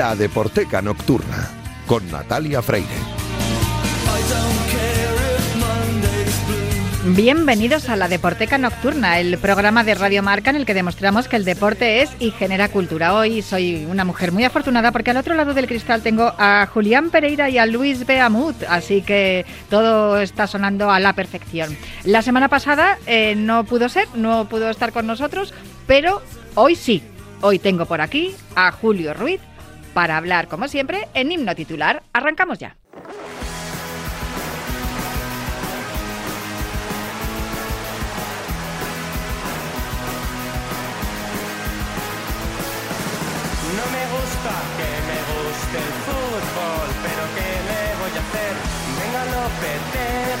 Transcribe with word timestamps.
La 0.00 0.16
Deporteca 0.16 0.80
Nocturna, 0.80 1.50
con 1.86 2.10
Natalia 2.10 2.62
Freire. 2.62 2.88
Bienvenidos 7.08 7.90
a 7.90 7.96
la 7.96 8.08
Deporteca 8.08 8.56
Nocturna, 8.56 9.20
el 9.20 9.36
programa 9.36 9.84
de 9.84 9.94
Radio 9.94 10.22
Marca 10.22 10.48
en 10.48 10.56
el 10.56 10.64
que 10.64 10.72
demostramos 10.72 11.28
que 11.28 11.36
el 11.36 11.44
deporte 11.44 12.00
es 12.00 12.16
y 12.18 12.30
genera 12.30 12.70
cultura. 12.70 13.14
Hoy 13.14 13.42
soy 13.42 13.84
una 13.84 14.06
mujer 14.06 14.32
muy 14.32 14.42
afortunada 14.44 14.90
porque 14.90 15.10
al 15.10 15.18
otro 15.18 15.34
lado 15.34 15.52
del 15.52 15.66
cristal 15.66 16.00
tengo 16.00 16.32
a 16.38 16.66
Julián 16.72 17.10
Pereira 17.10 17.50
y 17.50 17.58
a 17.58 17.66
Luis 17.66 18.06
Beamut, 18.06 18.56
así 18.70 19.02
que 19.02 19.44
todo 19.68 20.18
está 20.18 20.46
sonando 20.46 20.90
a 20.90 20.98
la 20.98 21.12
perfección. 21.12 21.76
La 22.04 22.22
semana 22.22 22.48
pasada 22.48 22.98
eh, 23.04 23.34
no 23.36 23.64
pudo 23.64 23.90
ser, 23.90 24.08
no 24.14 24.48
pudo 24.48 24.70
estar 24.70 24.92
con 24.92 25.06
nosotros, 25.06 25.52
pero 25.86 26.22
hoy 26.54 26.74
sí. 26.74 27.02
Hoy 27.42 27.58
tengo 27.58 27.86
por 27.86 28.02
aquí 28.02 28.34
a 28.54 28.70
Julio 28.70 29.14
Ruiz 29.14 29.40
para 29.94 30.16
hablar, 30.16 30.48
como 30.48 30.68
siempre, 30.68 31.08
en 31.14 31.32
himno 31.32 31.54
titular. 31.54 32.02
Arrancamos 32.12 32.58
ya. 32.58 32.76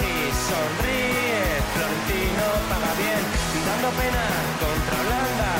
y 0.00 0.32
sonríe, 0.48 1.44
Florentino 1.72 2.46
paga 2.68 2.92
bien, 2.96 3.22
dando 3.66 3.88
pena 3.98 4.24
contra 4.60 4.96
Holanda, 5.00 5.52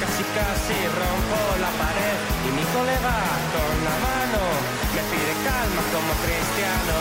casi 0.00 0.22
casi 0.36 0.76
colega 2.78 3.16
con 3.54 3.74
la 3.88 3.96
mano 4.06 4.42
me 4.94 5.02
pide 5.10 5.34
calma 5.46 5.82
como 5.94 6.12
cristiano, 6.24 6.96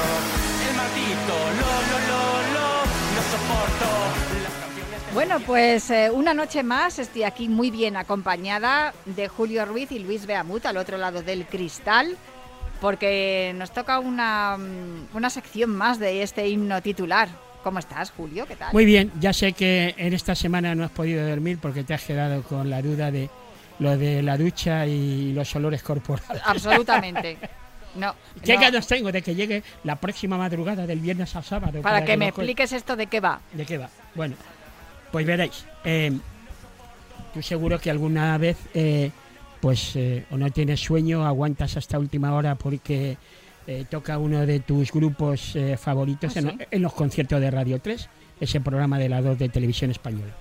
el 0.67 0.75
maldito 0.75 1.35
lo 1.59 1.71
lo 1.89 1.97
lo 2.09 2.23
lo, 2.55 2.67
no 3.13 3.21
soporto 3.33 3.89
las 4.41 4.53
canciones 4.53 5.13
Bueno, 5.13 5.39
pues 5.45 5.91
eh, 5.91 6.09
una 6.11 6.33
noche 6.33 6.63
más 6.63 6.97
estoy 6.97 7.23
aquí 7.23 7.47
muy 7.47 7.69
bien 7.69 7.95
acompañada 7.95 8.93
de 9.05 9.27
Julio 9.27 9.65
Ruiz 9.65 9.91
y 9.91 9.99
Luis 9.99 10.25
Beamut 10.25 10.65
al 10.65 10.77
otro 10.77 10.97
lado 10.97 11.21
del 11.21 11.45
cristal 11.45 12.17
porque 12.81 13.53
nos 13.55 13.71
toca 13.71 13.99
una, 13.99 14.57
mm, 14.57 15.15
una 15.15 15.29
sección 15.29 15.75
más 15.75 15.99
de 15.99 16.23
este 16.23 16.47
himno 16.47 16.81
titular. 16.81 17.29
¿Cómo 17.63 17.79
estás, 17.79 18.11
Julio? 18.11 18.45
¿Qué 18.47 18.55
tal? 18.55 18.71
Muy 18.71 18.85
bien, 18.85 19.11
ya 19.19 19.33
sé 19.33 19.53
que 19.53 19.93
en 19.97 20.13
esta 20.13 20.35
semana 20.35 20.73
no 20.73 20.85
has 20.85 20.91
podido 20.91 21.27
dormir 21.27 21.59
porque 21.61 21.83
te 21.83 21.93
has 21.93 22.03
quedado 22.03 22.41
con 22.43 22.69
la 22.69 22.81
duda 22.81 23.11
de 23.11 23.29
lo 23.79 23.97
de 23.97 24.21
la 24.23 24.37
ducha 24.37 24.85
y 24.87 25.33
los 25.33 25.55
olores 25.55 25.83
corporales. 25.83 26.41
Absolutamente. 26.45 27.37
No, 27.95 28.13
¿Qué 28.43 28.55
no. 28.55 28.61
ganas 28.61 28.87
tengo 28.87 29.11
de 29.11 29.21
que 29.21 29.35
llegue 29.35 29.63
la 29.83 29.95
próxima 29.95 30.37
madrugada 30.37 30.85
del 30.85 30.99
viernes 30.99 31.35
al 31.35 31.43
sábado? 31.43 31.81
Para 31.81 32.03
que 32.05 32.17
me 32.17 32.27
expliques 32.29 32.71
esto 32.73 32.95
de 32.95 33.07
qué 33.07 33.19
va. 33.19 33.39
¿De 33.53 33.65
qué 33.65 33.77
va? 33.77 33.89
Bueno, 34.15 34.35
pues 35.11 35.25
veréis. 35.25 35.65
eh, 35.83 36.11
tú 37.33 37.41
seguro 37.41 37.79
que 37.79 37.89
alguna 37.91 38.37
vez, 38.37 38.57
eh, 38.73 39.11
pues, 39.61 39.95
eh, 39.95 40.25
o 40.31 40.37
no 40.37 40.49
tienes 40.51 40.79
sueño, 40.79 41.25
aguantas 41.25 41.77
hasta 41.77 41.97
última 41.99 42.33
hora 42.33 42.55
porque 42.55 43.17
eh, 43.67 43.85
toca 43.89 44.17
uno 44.17 44.45
de 44.45 44.59
tus 44.59 44.91
grupos 44.91 45.55
eh, 45.55 45.77
favoritos 45.77 46.35
¿Ah, 46.35 46.39
en, 46.39 46.49
sí? 46.51 46.57
en 46.71 46.81
los 46.81 46.93
conciertos 46.93 47.41
de 47.41 47.51
Radio 47.51 47.79
3, 47.81 48.09
ese 48.39 48.61
programa 48.61 48.97
de 48.99 49.09
la 49.09 49.21
2 49.21 49.37
de 49.39 49.49
televisión 49.49 49.91
española. 49.91 50.33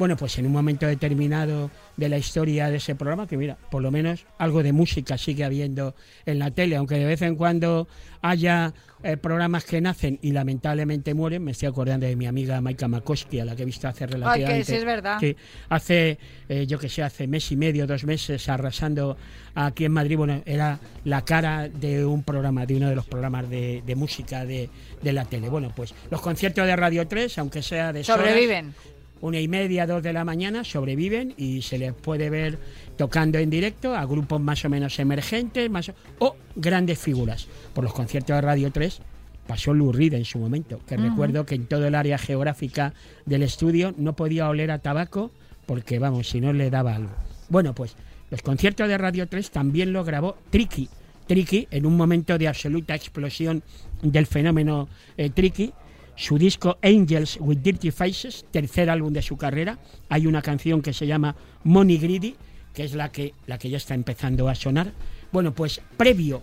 Bueno, 0.00 0.16
pues 0.16 0.38
en 0.38 0.46
un 0.46 0.52
momento 0.52 0.86
determinado 0.86 1.70
de 1.98 2.08
la 2.08 2.16
historia 2.16 2.70
de 2.70 2.78
ese 2.78 2.94
programa, 2.94 3.26
que 3.26 3.36
mira, 3.36 3.58
por 3.70 3.82
lo 3.82 3.90
menos 3.90 4.24
algo 4.38 4.62
de 4.62 4.72
música 4.72 5.18
sigue 5.18 5.44
habiendo 5.44 5.94
en 6.24 6.38
la 6.38 6.50
tele, 6.52 6.76
aunque 6.76 6.94
de 6.94 7.04
vez 7.04 7.20
en 7.20 7.36
cuando 7.36 7.86
haya 8.22 8.72
eh, 9.02 9.18
programas 9.18 9.66
que 9.66 9.78
nacen 9.82 10.18
y 10.22 10.32
lamentablemente 10.32 11.12
mueren, 11.12 11.44
me 11.44 11.50
estoy 11.50 11.68
acordando 11.68 12.06
de 12.06 12.16
mi 12.16 12.24
amiga 12.24 12.62
Maika 12.62 12.88
Makoski, 12.88 13.40
a 13.40 13.44
la 13.44 13.54
que 13.54 13.60
he 13.60 13.66
visto 13.66 13.88
hace 13.88 14.04
Ay, 14.04 14.10
relativamente... 14.12 14.58
que 14.60 14.64
sí 14.64 14.74
es 14.74 14.84
verdad. 14.86 15.20
que 15.20 15.36
hace, 15.68 16.18
eh, 16.48 16.66
yo 16.66 16.78
que 16.78 16.88
sé, 16.88 17.02
hace 17.02 17.26
mes 17.26 17.52
y 17.52 17.56
medio, 17.56 17.86
dos 17.86 18.04
meses, 18.04 18.48
arrasando 18.48 19.18
aquí 19.54 19.84
en 19.84 19.92
Madrid, 19.92 20.16
bueno, 20.16 20.40
era 20.46 20.80
la 21.04 21.26
cara 21.26 21.68
de 21.68 22.06
un 22.06 22.22
programa, 22.22 22.64
de 22.64 22.76
uno 22.76 22.88
de 22.88 22.96
los 22.96 23.04
programas 23.04 23.50
de, 23.50 23.82
de 23.84 23.94
música 23.96 24.46
de, 24.46 24.70
de 25.02 25.12
la 25.12 25.26
tele. 25.26 25.50
Bueno, 25.50 25.74
pues 25.76 25.92
los 26.10 26.22
conciertos 26.22 26.66
de 26.66 26.74
Radio 26.74 27.06
3, 27.06 27.36
aunque 27.36 27.60
sea 27.60 27.92
de 27.92 28.02
solas, 28.02 28.26
Sobreviven. 28.26 28.72
Una 29.20 29.40
y 29.40 29.48
media, 29.48 29.86
dos 29.86 30.02
de 30.02 30.12
la 30.12 30.24
mañana, 30.24 30.64
sobreviven 30.64 31.34
y 31.36 31.62
se 31.62 31.78
les 31.78 31.92
puede 31.92 32.30
ver 32.30 32.58
tocando 32.96 33.38
en 33.38 33.50
directo 33.50 33.94
a 33.94 34.04
grupos 34.04 34.40
más 34.40 34.64
o 34.64 34.68
menos 34.68 34.98
emergentes 34.98 35.70
más 35.70 35.88
o, 35.88 35.94
o 36.18 36.36
grandes 36.56 36.98
figuras. 36.98 37.46
Por 37.74 37.84
los 37.84 37.92
conciertos 37.92 38.36
de 38.36 38.40
Radio 38.40 38.70
3 38.70 39.00
pasó 39.46 39.74
Lou 39.74 39.90
Reed 39.90 40.14
en 40.14 40.24
su 40.24 40.38
momento, 40.38 40.80
que 40.86 40.96
recuerdo 40.96 41.44
que 41.44 41.56
en 41.56 41.66
todo 41.66 41.86
el 41.86 41.96
área 41.96 42.18
geográfica 42.18 42.94
del 43.26 43.42
estudio 43.42 43.92
no 43.96 44.14
podía 44.14 44.48
oler 44.48 44.70
a 44.70 44.78
tabaco 44.78 45.32
porque, 45.66 45.98
vamos, 45.98 46.28
si 46.28 46.40
no 46.40 46.52
le 46.52 46.70
daba 46.70 46.94
algo. 46.94 47.10
Bueno, 47.48 47.74
pues 47.74 47.96
los 48.30 48.42
conciertos 48.42 48.88
de 48.88 48.96
Radio 48.96 49.26
3 49.28 49.50
también 49.50 49.92
lo 49.92 50.04
grabó 50.04 50.36
Tricky. 50.50 50.88
Tricky, 51.26 51.66
en 51.70 51.84
un 51.84 51.96
momento 51.96 52.38
de 52.38 52.48
absoluta 52.48 52.94
explosión 52.94 53.62
del 54.02 54.26
fenómeno 54.26 54.88
eh, 55.16 55.30
Tricky, 55.30 55.72
su 56.20 56.36
disco 56.36 56.76
Angels 56.82 57.38
with 57.40 57.60
Dirty 57.62 57.90
Faces, 57.90 58.44
tercer 58.50 58.90
álbum 58.90 59.10
de 59.10 59.22
su 59.22 59.38
carrera, 59.38 59.78
hay 60.10 60.26
una 60.26 60.42
canción 60.42 60.82
que 60.82 60.92
se 60.92 61.06
llama 61.06 61.34
Money 61.64 61.96
Greedy, 61.96 62.36
que 62.74 62.84
es 62.84 62.94
la 62.94 63.10
que, 63.10 63.32
la 63.46 63.56
que 63.56 63.70
ya 63.70 63.78
está 63.78 63.94
empezando 63.94 64.46
a 64.46 64.54
sonar. 64.54 64.92
Bueno, 65.32 65.54
pues 65.54 65.80
previo 65.96 66.42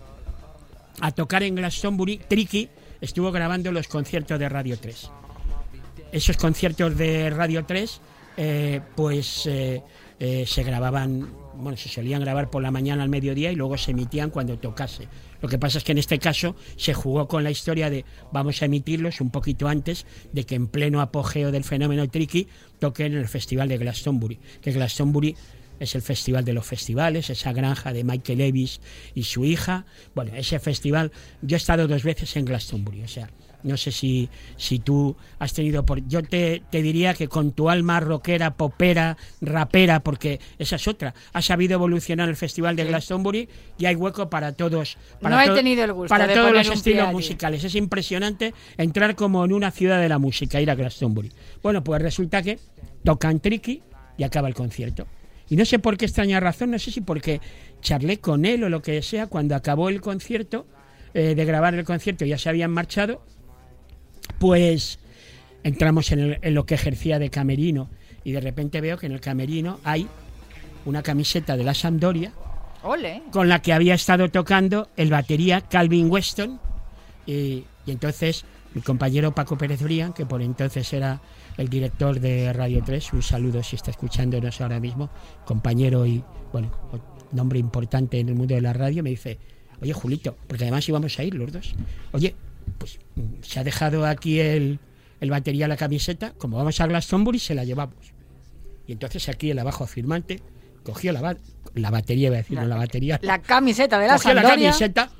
a 1.00 1.12
tocar 1.12 1.44
en 1.44 1.54
Glastonbury, 1.54 2.18
Tricky 2.26 2.68
estuvo 3.00 3.30
grabando 3.30 3.70
los 3.70 3.86
conciertos 3.86 4.36
de 4.40 4.48
Radio 4.48 4.76
3. 4.80 5.10
Esos 6.10 6.36
conciertos 6.36 6.96
de 6.98 7.30
Radio 7.30 7.64
3, 7.64 8.00
eh, 8.36 8.80
pues 8.96 9.46
eh, 9.46 9.80
eh, 10.18 10.44
se 10.44 10.64
grababan, 10.64 11.32
bueno, 11.58 11.76
se 11.76 11.88
solían 11.88 12.20
grabar 12.20 12.50
por 12.50 12.62
la 12.62 12.70
mañana 12.70 13.02
al 13.02 13.08
mediodía 13.08 13.52
y 13.52 13.56
luego 13.56 13.76
se 13.76 13.90
emitían 13.90 14.30
cuando 14.30 14.58
tocase. 14.58 15.08
Lo 15.40 15.48
que 15.48 15.58
pasa 15.58 15.78
es 15.78 15.84
que 15.84 15.92
en 15.92 15.98
este 15.98 16.18
caso 16.18 16.56
se 16.76 16.94
jugó 16.94 17.28
con 17.28 17.44
la 17.44 17.50
historia 17.50 17.90
de 17.90 18.04
vamos 18.32 18.62
a 18.62 18.66
emitirlos 18.66 19.20
un 19.20 19.30
poquito 19.30 19.68
antes 19.68 20.06
de 20.32 20.44
que 20.44 20.54
en 20.54 20.68
pleno 20.68 21.00
apogeo 21.00 21.52
del 21.52 21.64
fenómeno 21.64 22.08
Tricky 22.08 22.48
toquen 22.78 23.12
en 23.12 23.18
el 23.18 23.28
Festival 23.28 23.68
de 23.68 23.78
Glastonbury. 23.78 24.38
Que 24.60 24.72
Glastonbury 24.72 25.36
es 25.80 25.94
el 25.94 26.02
festival 26.02 26.44
de 26.44 26.52
los 26.52 26.66
festivales, 26.66 27.30
esa 27.30 27.52
granja 27.52 27.92
de 27.92 28.04
Michael 28.04 28.38
Levis 28.38 28.80
y 29.14 29.24
su 29.24 29.44
hija. 29.44 29.86
Bueno, 30.14 30.32
ese 30.34 30.58
festival, 30.58 31.12
yo 31.42 31.56
he 31.56 31.58
estado 31.58 31.86
dos 31.86 32.02
veces 32.02 32.36
en 32.36 32.44
Glastonbury, 32.44 33.02
o 33.02 33.08
sea, 33.08 33.30
no 33.62 33.76
sé 33.76 33.90
si, 33.92 34.28
si 34.56 34.78
tú 34.78 35.16
has 35.38 35.52
tenido 35.52 35.84
por... 35.84 36.06
Yo 36.06 36.22
te, 36.22 36.62
te 36.70 36.82
diría 36.82 37.14
que 37.14 37.28
con 37.28 37.52
tu 37.52 37.70
alma 37.70 38.00
rockera, 38.00 38.54
popera, 38.54 39.16
rapera, 39.40 40.00
porque 40.00 40.40
esa 40.58 40.76
es 40.76 40.88
otra, 40.88 41.14
ha 41.32 41.42
sabido 41.42 41.74
evolucionar 41.74 42.28
el 42.28 42.36
festival 42.36 42.76
de 42.76 42.84
Glastonbury 42.84 43.48
y 43.78 43.86
hay 43.86 43.94
hueco 43.94 44.30
para 44.30 44.52
todos. 44.52 44.96
Para 45.20 45.46
No 45.46 45.52
he 45.52 45.56
tenido 45.56 45.84
el 45.84 45.92
gusto 45.92 46.08
Para 46.08 46.26
de 46.26 46.34
todos 46.34 46.52
los 46.52 46.68
estilos 46.68 47.12
musicales. 47.12 47.64
Es 47.64 47.74
impresionante 47.74 48.54
entrar 48.76 49.14
como 49.14 49.44
en 49.44 49.52
una 49.52 49.70
ciudad 49.70 50.00
de 50.00 50.08
la 50.08 50.18
música, 50.18 50.60
ir 50.60 50.70
a 50.70 50.74
Glastonbury. 50.74 51.32
Bueno, 51.62 51.82
pues 51.82 52.00
resulta 52.00 52.42
que 52.42 52.58
tocan 53.04 53.40
Tricky 53.40 53.82
y 54.16 54.22
acaba 54.22 54.48
el 54.48 54.54
concierto. 54.54 55.06
Y 55.50 55.56
no 55.56 55.64
sé 55.64 55.78
por 55.78 55.96
qué 55.96 56.04
extraña 56.04 56.40
razón, 56.40 56.70
no 56.70 56.78
sé 56.78 56.90
si 56.90 57.00
porque 57.00 57.40
charlé 57.80 58.20
con 58.20 58.44
él 58.44 58.64
o 58.64 58.68
lo 58.68 58.82
que 58.82 59.00
sea, 59.02 59.26
cuando 59.26 59.54
acabó 59.54 59.88
el 59.88 60.00
concierto, 60.00 60.66
eh, 61.14 61.34
de 61.34 61.44
grabar 61.44 61.74
el 61.74 61.84
concierto, 61.84 62.24
ya 62.26 62.36
se 62.36 62.48
habían 62.48 62.70
marchado, 62.70 63.22
pues 64.38 64.98
entramos 65.62 66.10
en, 66.12 66.18
el- 66.20 66.38
en 66.42 66.54
lo 66.54 66.66
que 66.66 66.74
ejercía 66.74 67.18
de 67.18 67.30
camerino 67.30 67.88
y 68.24 68.32
de 68.32 68.40
repente 68.40 68.80
veo 68.80 68.98
que 68.98 69.06
en 69.06 69.12
el 69.12 69.20
camerino 69.20 69.80
hay 69.84 70.06
una 70.84 71.02
camiseta 71.02 71.56
de 71.56 71.64
la 71.64 71.74
Sampdoria 71.74 72.32
Ole. 72.82 73.22
con 73.32 73.48
la 73.48 73.60
que 73.60 73.72
había 73.72 73.94
estado 73.94 74.30
tocando 74.30 74.88
el 74.96 75.10
batería 75.10 75.60
Calvin 75.62 76.10
Weston 76.10 76.60
y, 77.26 77.32
y 77.86 77.90
entonces 77.90 78.44
mi 78.74 78.82
compañero 78.82 79.34
Paco 79.34 79.56
Pérez 79.58 79.82
Brian, 79.82 80.12
que 80.12 80.26
por 80.26 80.42
entonces 80.42 80.92
era 80.92 81.20
el 81.56 81.68
director 81.68 82.20
de 82.20 82.52
Radio 82.52 82.82
3, 82.84 83.12
un 83.14 83.22
saludo 83.22 83.62
si 83.62 83.76
está 83.76 83.90
escuchándonos 83.90 84.60
ahora 84.60 84.78
mismo, 84.78 85.10
compañero 85.44 86.06
y, 86.06 86.22
bueno, 86.52 86.70
nombre 87.32 87.58
importante 87.58 88.20
en 88.20 88.28
el 88.28 88.34
mundo 88.36 88.54
de 88.54 88.60
la 88.60 88.72
radio, 88.72 89.02
me 89.02 89.10
dice, 89.10 89.38
oye 89.80 89.92
Julito, 89.92 90.36
porque 90.46 90.64
además 90.64 90.88
íbamos 90.88 91.18
a 91.18 91.24
ir 91.24 91.34
los 91.34 91.50
dos, 91.50 91.74
oye, 92.12 92.34
pues 92.78 92.98
se 93.42 93.60
ha 93.60 93.64
dejado 93.64 94.06
aquí 94.06 94.40
el, 94.40 94.78
el 95.20 95.30
batería 95.30 95.68
la 95.68 95.76
camiseta, 95.76 96.32
como 96.38 96.56
vamos 96.56 96.80
a 96.80 96.86
Glastonbury 96.86 97.38
se 97.38 97.54
la 97.54 97.64
llevamos. 97.64 98.14
Y 98.86 98.92
entonces 98.92 99.28
aquí 99.28 99.50
el 99.50 99.58
abajo 99.58 99.86
firmante 99.86 100.40
cogió 100.82 101.12
la, 101.12 101.36
la 101.74 101.90
batería, 101.90 102.28
iba 102.28 102.36
a 102.36 102.38
decir, 102.38 102.58
no 102.58 102.66
la 102.66 102.76
batería, 102.76 103.18
La 103.22 103.42
camiseta 103.42 103.98
de 103.98 104.06
la 104.06 104.14
cogió 104.14 104.34
la 104.34 104.42
camiseta, 104.42 105.10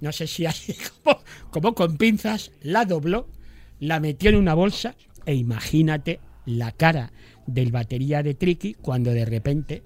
no 0.00 0.12
sé 0.12 0.26
si 0.26 0.46
así 0.46 0.76
como, 1.02 1.20
como 1.50 1.74
con 1.74 1.96
pinzas, 1.96 2.52
la 2.62 2.84
dobló, 2.84 3.28
la 3.80 3.98
metió 3.98 4.30
en 4.30 4.36
una 4.36 4.54
bolsa 4.54 4.94
e 5.24 5.34
imagínate 5.34 6.20
la 6.44 6.70
cara 6.72 7.12
del 7.46 7.72
batería 7.72 8.22
de 8.22 8.34
Tricky 8.34 8.74
cuando 8.74 9.10
de 9.10 9.24
repente, 9.24 9.82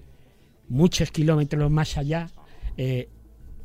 muchos 0.69 1.11
kilómetros 1.11 1.71
más 1.71 1.97
allá, 1.97 2.29
eh, 2.77 3.09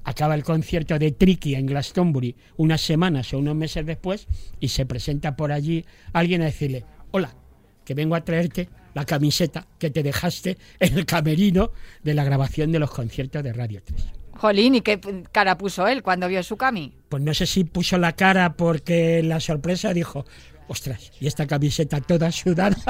acaba 0.05 0.35
el 0.35 0.43
concierto 0.43 0.97
de 0.97 1.11
Tricky 1.11 1.55
en 1.55 1.65
Glastonbury 1.65 2.35
unas 2.57 2.81
semanas 2.81 3.33
o 3.33 3.39
unos 3.39 3.55
meses 3.55 3.85
después 3.85 4.27
y 4.59 4.69
se 4.69 4.85
presenta 4.85 5.35
por 5.35 5.51
allí 5.51 5.85
alguien 6.13 6.41
a 6.41 6.45
decirle, 6.45 6.85
hola, 7.11 7.35
que 7.83 7.93
vengo 7.93 8.15
a 8.15 8.23
traerte 8.23 8.69
la 8.93 9.05
camiseta 9.05 9.67
que 9.77 9.89
te 9.89 10.03
dejaste 10.03 10.57
en 10.79 10.97
el 10.97 11.05
camerino 11.05 11.71
de 12.03 12.13
la 12.13 12.23
grabación 12.23 12.71
de 12.71 12.79
los 12.79 12.91
conciertos 12.91 13.43
de 13.43 13.51
Radio 13.51 13.81
3. 13.83 14.07
Jolín, 14.37 14.75
¿y 14.75 14.81
qué 14.81 14.99
cara 15.31 15.57
puso 15.57 15.87
él 15.87 16.03
cuando 16.03 16.27
vio 16.27 16.43
su 16.43 16.57
cami? 16.57 16.93
Pues 17.09 17.23
no 17.23 17.33
sé 17.33 17.45
si 17.45 17.63
puso 17.63 17.97
la 17.97 18.13
cara 18.13 18.53
porque 18.53 19.23
la 19.23 19.39
sorpresa 19.39 19.93
dijo, 19.93 20.25
ostras, 20.67 21.11
y 21.19 21.27
esta 21.27 21.45
camiseta 21.47 22.01
toda 22.01 22.31
sudada. 22.31 22.75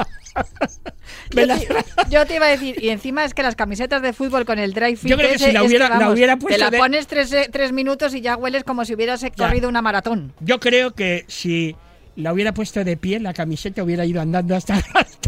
Yo 1.30 1.46
la- 1.46 1.58
te, 1.58 1.66
yo 2.10 2.26
te 2.26 2.36
iba 2.36 2.46
a 2.46 2.50
decir, 2.50 2.76
y 2.82 2.88
encima 2.90 3.24
es 3.24 3.32
que 3.32 3.42
las 3.42 3.54
camisetas 3.56 4.02
de 4.02 4.12
fútbol 4.12 4.44
con 4.44 4.58
el 4.58 4.72
dry 4.74 4.96
fit 4.96 5.10
Yo 5.10 5.16
creo 5.16 5.30
que 5.30 5.36
ese, 5.36 5.46
si 5.46 5.52
la 5.52 5.60
es 5.60 5.66
hubiera- 5.68 5.88
la 5.98 6.10
hubiera 6.10 6.36
te 6.36 6.42
puesto 6.42 6.58
la 6.60 6.70
de- 6.70 6.78
pones 6.78 7.06
tres, 7.06 7.32
eh, 7.32 7.48
tres 7.50 7.72
minutos 7.72 8.12
y 8.14 8.20
ya 8.20 8.36
hueles 8.36 8.64
como 8.64 8.84
si 8.84 8.94
hubieras 8.94 9.20
Ya. 9.22 9.30
corrido 9.30 9.68
una 9.68 9.82
maratón. 9.82 10.34
Yo 10.40 10.60
creo 10.60 10.92
que 10.94 11.24
si 11.28 11.74
la 12.16 12.32
hubiera 12.32 12.52
puesto 12.52 12.82
de 12.82 12.96
pie, 12.96 13.20
la 13.20 13.32
camiseta 13.34 13.82
hubiera 13.82 14.04
ido 14.06 14.20
andando 14.20 14.56
hasta 14.56 14.74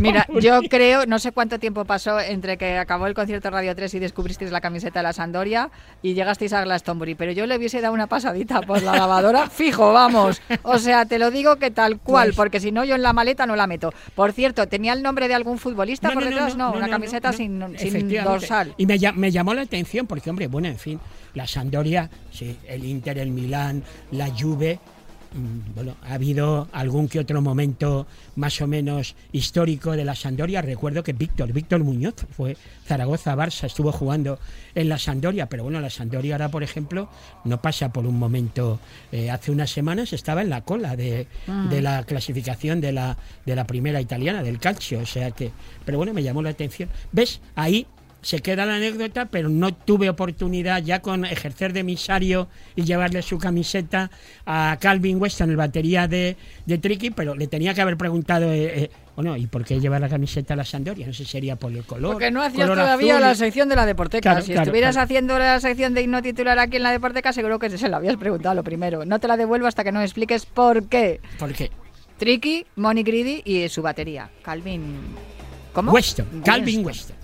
Mira, 0.00 0.24
Glastonbury. 0.28 0.44
yo 0.46 0.60
creo, 0.70 1.06
no 1.06 1.18
sé 1.18 1.32
cuánto 1.32 1.58
tiempo 1.58 1.84
pasó 1.84 2.18
entre 2.18 2.56
que 2.56 2.78
acabó 2.78 3.06
el 3.06 3.14
concierto 3.14 3.50
Radio 3.50 3.74
3 3.76 3.92
y 3.94 3.98
descubristeis 3.98 4.50
la 4.50 4.60
camiseta 4.60 5.00
de 5.00 5.02
la 5.02 5.12
Sandoria 5.12 5.70
y 6.02 6.14
llegasteis 6.14 6.52
a 6.54 6.62
Glastonbury, 6.64 7.14
pero 7.14 7.32
yo 7.32 7.46
le 7.46 7.56
hubiese 7.56 7.80
dado 7.80 7.92
una 7.94 8.06
pasadita 8.06 8.62
por 8.62 8.82
la 8.82 8.92
lavadora, 8.96 9.50
fijo, 9.50 9.92
vamos. 9.92 10.40
O 10.62 10.78
sea, 10.78 11.04
te 11.04 11.18
lo 11.18 11.30
digo 11.30 11.56
que 11.56 11.70
tal 11.70 11.98
cual, 12.00 12.28
Pues- 12.28 12.36
porque 12.36 12.60
si 12.60 12.72
no 12.72 12.84
yo 12.84 12.94
en 12.94 13.02
la 13.02 13.12
maleta 13.12 13.44
no 13.46 13.54
la 13.54 13.66
meto. 13.66 13.92
Por 14.14 14.32
cierto, 14.32 14.66
¿tenía 14.66 14.92
el 14.94 15.02
nombre 15.02 15.28
de 15.28 15.34
algún 15.34 15.58
futbolista 15.58 16.10
por 16.12 16.24
detrás? 16.24 16.56
No, 16.56 16.72
una 16.72 16.88
camiseta 16.88 17.32
no. 17.32 17.36
sin, 17.36 17.78
sin 17.78 18.08
dorsal. 18.24 18.74
Y 18.78 18.86
me, 18.86 18.98
me 19.14 19.30
llamó 19.30 19.52
la 19.52 19.62
atención 19.62 20.06
porque, 20.06 20.30
hombre, 20.30 20.46
bueno, 20.46 20.68
en 20.68 20.78
fin, 20.78 20.98
la 21.34 21.46
Sampdoria, 21.46 22.08
sí, 22.30 22.56
el 22.66 22.84
Inter, 22.84 23.18
el 23.18 23.30
Milán, 23.30 23.82
la 24.12 24.28
Juve, 24.30 24.78
bueno, 25.74 25.96
ha 26.02 26.14
habido 26.14 26.68
algún 26.72 27.08
que 27.08 27.20
otro 27.20 27.40
momento 27.42 28.06
más 28.36 28.60
o 28.60 28.66
menos 28.66 29.14
histórico 29.32 29.92
de 29.92 30.04
la 30.04 30.14
Sampdoria. 30.14 30.62
Recuerdo 30.62 31.02
que 31.02 31.12
Víctor, 31.12 31.52
Víctor 31.52 31.84
Muñoz, 31.84 32.14
fue 32.36 32.56
Zaragoza-Barça, 32.86 33.64
estuvo 33.66 33.92
jugando 33.92 34.38
en 34.74 34.88
la 34.88 34.98
Sampdoria, 34.98 35.48
pero 35.48 35.64
bueno, 35.64 35.80
la 35.80 35.90
Sampdoria 35.90 36.34
ahora, 36.34 36.48
por 36.50 36.62
ejemplo, 36.62 37.08
no 37.44 37.60
pasa 37.60 37.92
por 37.92 38.06
un 38.06 38.18
momento. 38.18 38.80
eh, 39.12 39.30
hace 39.30 39.50
unas 39.50 39.70
semanas 39.70 40.12
estaba 40.12 40.42
en 40.42 40.50
la 40.50 40.62
cola 40.62 40.96
de, 40.96 41.26
de 41.70 41.82
la 41.82 42.04
clasificación 42.04 42.80
de 42.80 42.92
la, 42.92 43.16
de 43.46 43.56
la 43.56 43.66
primera 43.66 44.00
italiana, 44.00 44.42
del 44.42 44.58
calcio, 44.58 45.00
o 45.00 45.06
sea 45.06 45.30
que, 45.30 45.50
pero 45.84 45.98
bueno, 45.98 46.14
me 46.14 46.22
llamó 46.22 46.42
la 46.42 46.50
atención. 46.50 46.88
¿Ves? 47.12 47.40
Ahí 47.54 47.86
se 48.20 48.40
queda 48.40 48.66
la 48.66 48.76
anécdota, 48.76 49.26
pero 49.26 49.48
no 49.48 49.72
tuve 49.74 50.10
oportunidad 50.10 50.82
ya 50.82 51.00
con 51.00 51.24
ejercer 51.24 51.72
de 51.72 51.80
emisario 51.80 52.48
y 52.74 52.82
llevarle 52.82 53.22
su 53.22 53.38
camiseta 53.38 54.10
a 54.44 54.76
Calvin 54.80 55.20
Weston, 55.20 55.50
el 55.50 55.56
batería 55.56 56.08
de, 56.08 56.36
de 56.66 56.78
Tricky, 56.78 57.10
pero 57.10 57.34
le 57.34 57.46
tenía 57.46 57.74
que 57.74 57.80
haber 57.80 57.96
preguntado, 57.96 58.52
eh, 58.52 58.84
eh, 58.84 58.90
bueno, 59.14 59.36
¿y 59.36 59.46
por 59.46 59.64
qué 59.64 59.80
llevar 59.80 60.00
la 60.00 60.08
camiseta 60.08 60.54
a 60.54 60.56
la 60.56 60.64
Sandoria? 60.64 61.06
No 61.06 61.12
sé 61.12 61.24
si 61.24 61.30
sería 61.30 61.56
por 61.56 61.72
el 61.72 61.84
color. 61.84 62.12
Porque 62.12 62.30
no 62.30 62.42
hacías 62.42 62.66
todavía 62.66 63.14
azul. 63.14 63.26
la 63.26 63.34
sección 63.34 63.68
de 63.68 63.76
la 63.76 63.86
Deporteca. 63.86 64.30
Claro, 64.30 64.40
si 64.42 64.52
claro, 64.52 64.62
estuvieras 64.62 64.94
claro. 64.94 65.04
haciendo 65.04 65.38
la 65.38 65.60
sección 65.60 65.94
de 65.94 66.02
himno 66.02 66.22
titular 66.22 66.58
aquí 66.58 66.76
en 66.76 66.82
la 66.82 66.92
Deporteca, 66.92 67.32
seguro 67.32 67.58
que 67.58 67.70
se 67.70 67.88
lo 67.88 67.96
habías 67.96 68.16
preguntado 68.16 68.54
lo 68.54 68.64
primero. 68.64 69.04
No 69.04 69.18
te 69.18 69.28
la 69.28 69.36
devuelvo 69.36 69.66
hasta 69.66 69.84
que 69.84 69.92
no 69.92 70.00
me 70.00 70.04
expliques 70.04 70.46
por 70.46 70.88
qué. 70.88 71.20
Porque 71.38 71.70
Tricky, 72.18 72.66
Money 72.76 73.04
Greedy 73.04 73.42
y 73.44 73.68
su 73.68 73.82
batería. 73.82 74.28
Calvin. 74.42 74.98
¿Cómo? 75.72 75.92
Weston, 75.92 76.42
Calvin 76.44 76.84
Weston. 76.84 77.17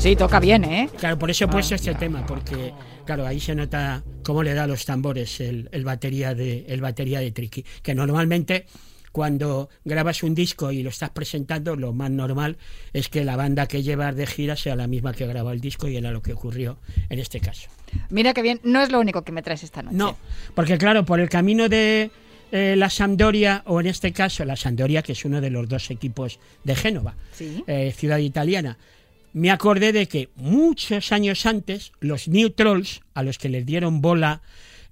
Sí, 0.00 0.16
toca 0.16 0.40
bien, 0.40 0.64
¿eh? 0.64 0.88
Claro, 0.98 1.18
por 1.18 1.30
eso 1.30 1.44
he 1.44 1.48
puesto 1.48 1.74
Ah. 1.74 1.76
este 1.76 1.94
tema, 1.94 2.24
porque 2.24 2.72
claro, 3.04 3.26
ahí 3.26 3.38
se 3.38 3.54
nota 3.54 4.02
cómo 4.22 4.42
le 4.42 4.54
da 4.54 4.66
los 4.66 4.86
tambores 4.86 5.40
el, 5.40 5.68
el 5.72 5.84
batería 5.84 6.34
de 6.34 6.64
el 6.68 6.80
batería 6.80 7.20
de 7.20 7.30
Tricky, 7.32 7.64
que 7.82 7.94
normalmente 7.94 8.64
cuando 9.12 9.68
grabas 9.84 10.22
un 10.22 10.34
disco 10.34 10.72
y 10.72 10.82
lo 10.82 10.88
estás 10.88 11.10
presentando, 11.10 11.76
lo 11.76 11.92
más 11.92 12.10
normal 12.10 12.56
es 12.94 13.08
que 13.10 13.24
la 13.24 13.36
banda 13.36 13.66
que 13.66 13.82
llevas 13.82 14.16
de 14.16 14.26
gira 14.26 14.56
sea 14.56 14.74
la 14.74 14.86
misma 14.86 15.12
que 15.12 15.26
grabó 15.26 15.50
el 15.50 15.60
disco 15.60 15.86
y 15.86 15.96
era 15.96 16.12
lo 16.12 16.22
que 16.22 16.32
ocurrió 16.32 16.78
en 17.10 17.18
este 17.18 17.40
caso. 17.40 17.68
Mira 18.08 18.32
que 18.32 18.40
bien, 18.40 18.60
no 18.62 18.80
es 18.80 18.90
lo 18.90 19.00
único 19.00 19.22
que 19.22 19.32
me 19.32 19.42
traes 19.42 19.64
esta 19.64 19.82
noche. 19.82 19.96
No, 19.96 20.16
porque 20.54 20.78
claro, 20.78 21.04
por 21.04 21.20
el 21.20 21.28
camino 21.28 21.68
de 21.68 22.10
eh, 22.52 22.74
la 22.76 22.88
Sampdoria, 22.88 23.62
o 23.66 23.80
en 23.80 23.86
este 23.88 24.12
caso 24.12 24.44
la 24.46 24.56
Sampdoria, 24.56 25.02
que 25.02 25.12
es 25.12 25.24
uno 25.26 25.40
de 25.42 25.50
los 25.50 25.68
dos 25.68 25.90
equipos 25.90 26.38
de 26.64 26.74
Génova, 26.74 27.16
Sí. 27.32 27.62
eh, 27.66 27.92
ciudad 27.96 28.18
italiana, 28.18 28.78
me 29.32 29.50
acordé 29.50 29.92
de 29.92 30.06
que 30.06 30.30
muchos 30.36 31.12
años 31.12 31.46
antes 31.46 31.92
los 32.00 32.28
New 32.28 32.50
Trolls, 32.50 33.00
a 33.14 33.22
los 33.22 33.38
que 33.38 33.48
les 33.48 33.64
dieron 33.64 34.00
bola, 34.00 34.42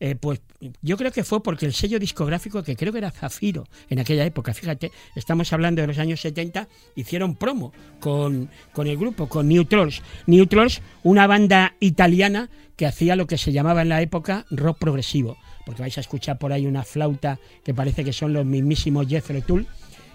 eh, 0.01 0.15
pues 0.15 0.41
yo 0.81 0.97
creo 0.97 1.11
que 1.11 1.25
fue 1.25 1.43
porque 1.43 1.67
el 1.67 1.73
sello 1.73 1.99
discográfico, 1.99 2.63
que 2.63 2.77
creo 2.77 2.93
que 2.93 2.99
era 2.99 3.11
Zafiro 3.11 3.67
en 3.91 3.99
aquella 3.99 4.25
época, 4.25 4.55
fíjate, 4.55 4.93
estamos 5.17 5.53
hablando 5.53 5.81
de 5.81 5.89
los 5.89 5.99
años 5.99 6.21
70, 6.21 6.69
hicieron 6.95 7.37
promo 7.37 7.73
con, 8.01 8.49
con 8.73 8.87
el 8.87 8.97
grupo, 8.97 9.29
con 9.29 9.49
New 9.49 9.65
Trolls. 9.65 10.03
New 10.27 10.47
Trolls, 10.47 10.83
una 11.03 11.27
banda 11.27 11.75
italiana 11.81 12.49
que 12.77 12.87
hacía 12.87 13.17
lo 13.17 13.27
que 13.27 13.39
se 13.39 13.53
llamaba 13.53 13.83
en 13.83 13.89
la 13.89 14.01
época 14.01 14.47
rock 14.51 14.79
progresivo, 14.79 15.37
porque 15.67 15.83
vais 15.83 15.99
a 15.99 16.01
escuchar 16.01 16.39
por 16.39 16.53
ahí 16.53 16.67
una 16.67 16.85
flauta 16.85 17.39
que 17.65 17.75
parece 17.75 18.05
que 18.05 18.13
son 18.13 18.33
los 18.33 18.47
mismísimos 18.47 19.09
Jethro 19.09 19.41
Tull, 19.43 19.67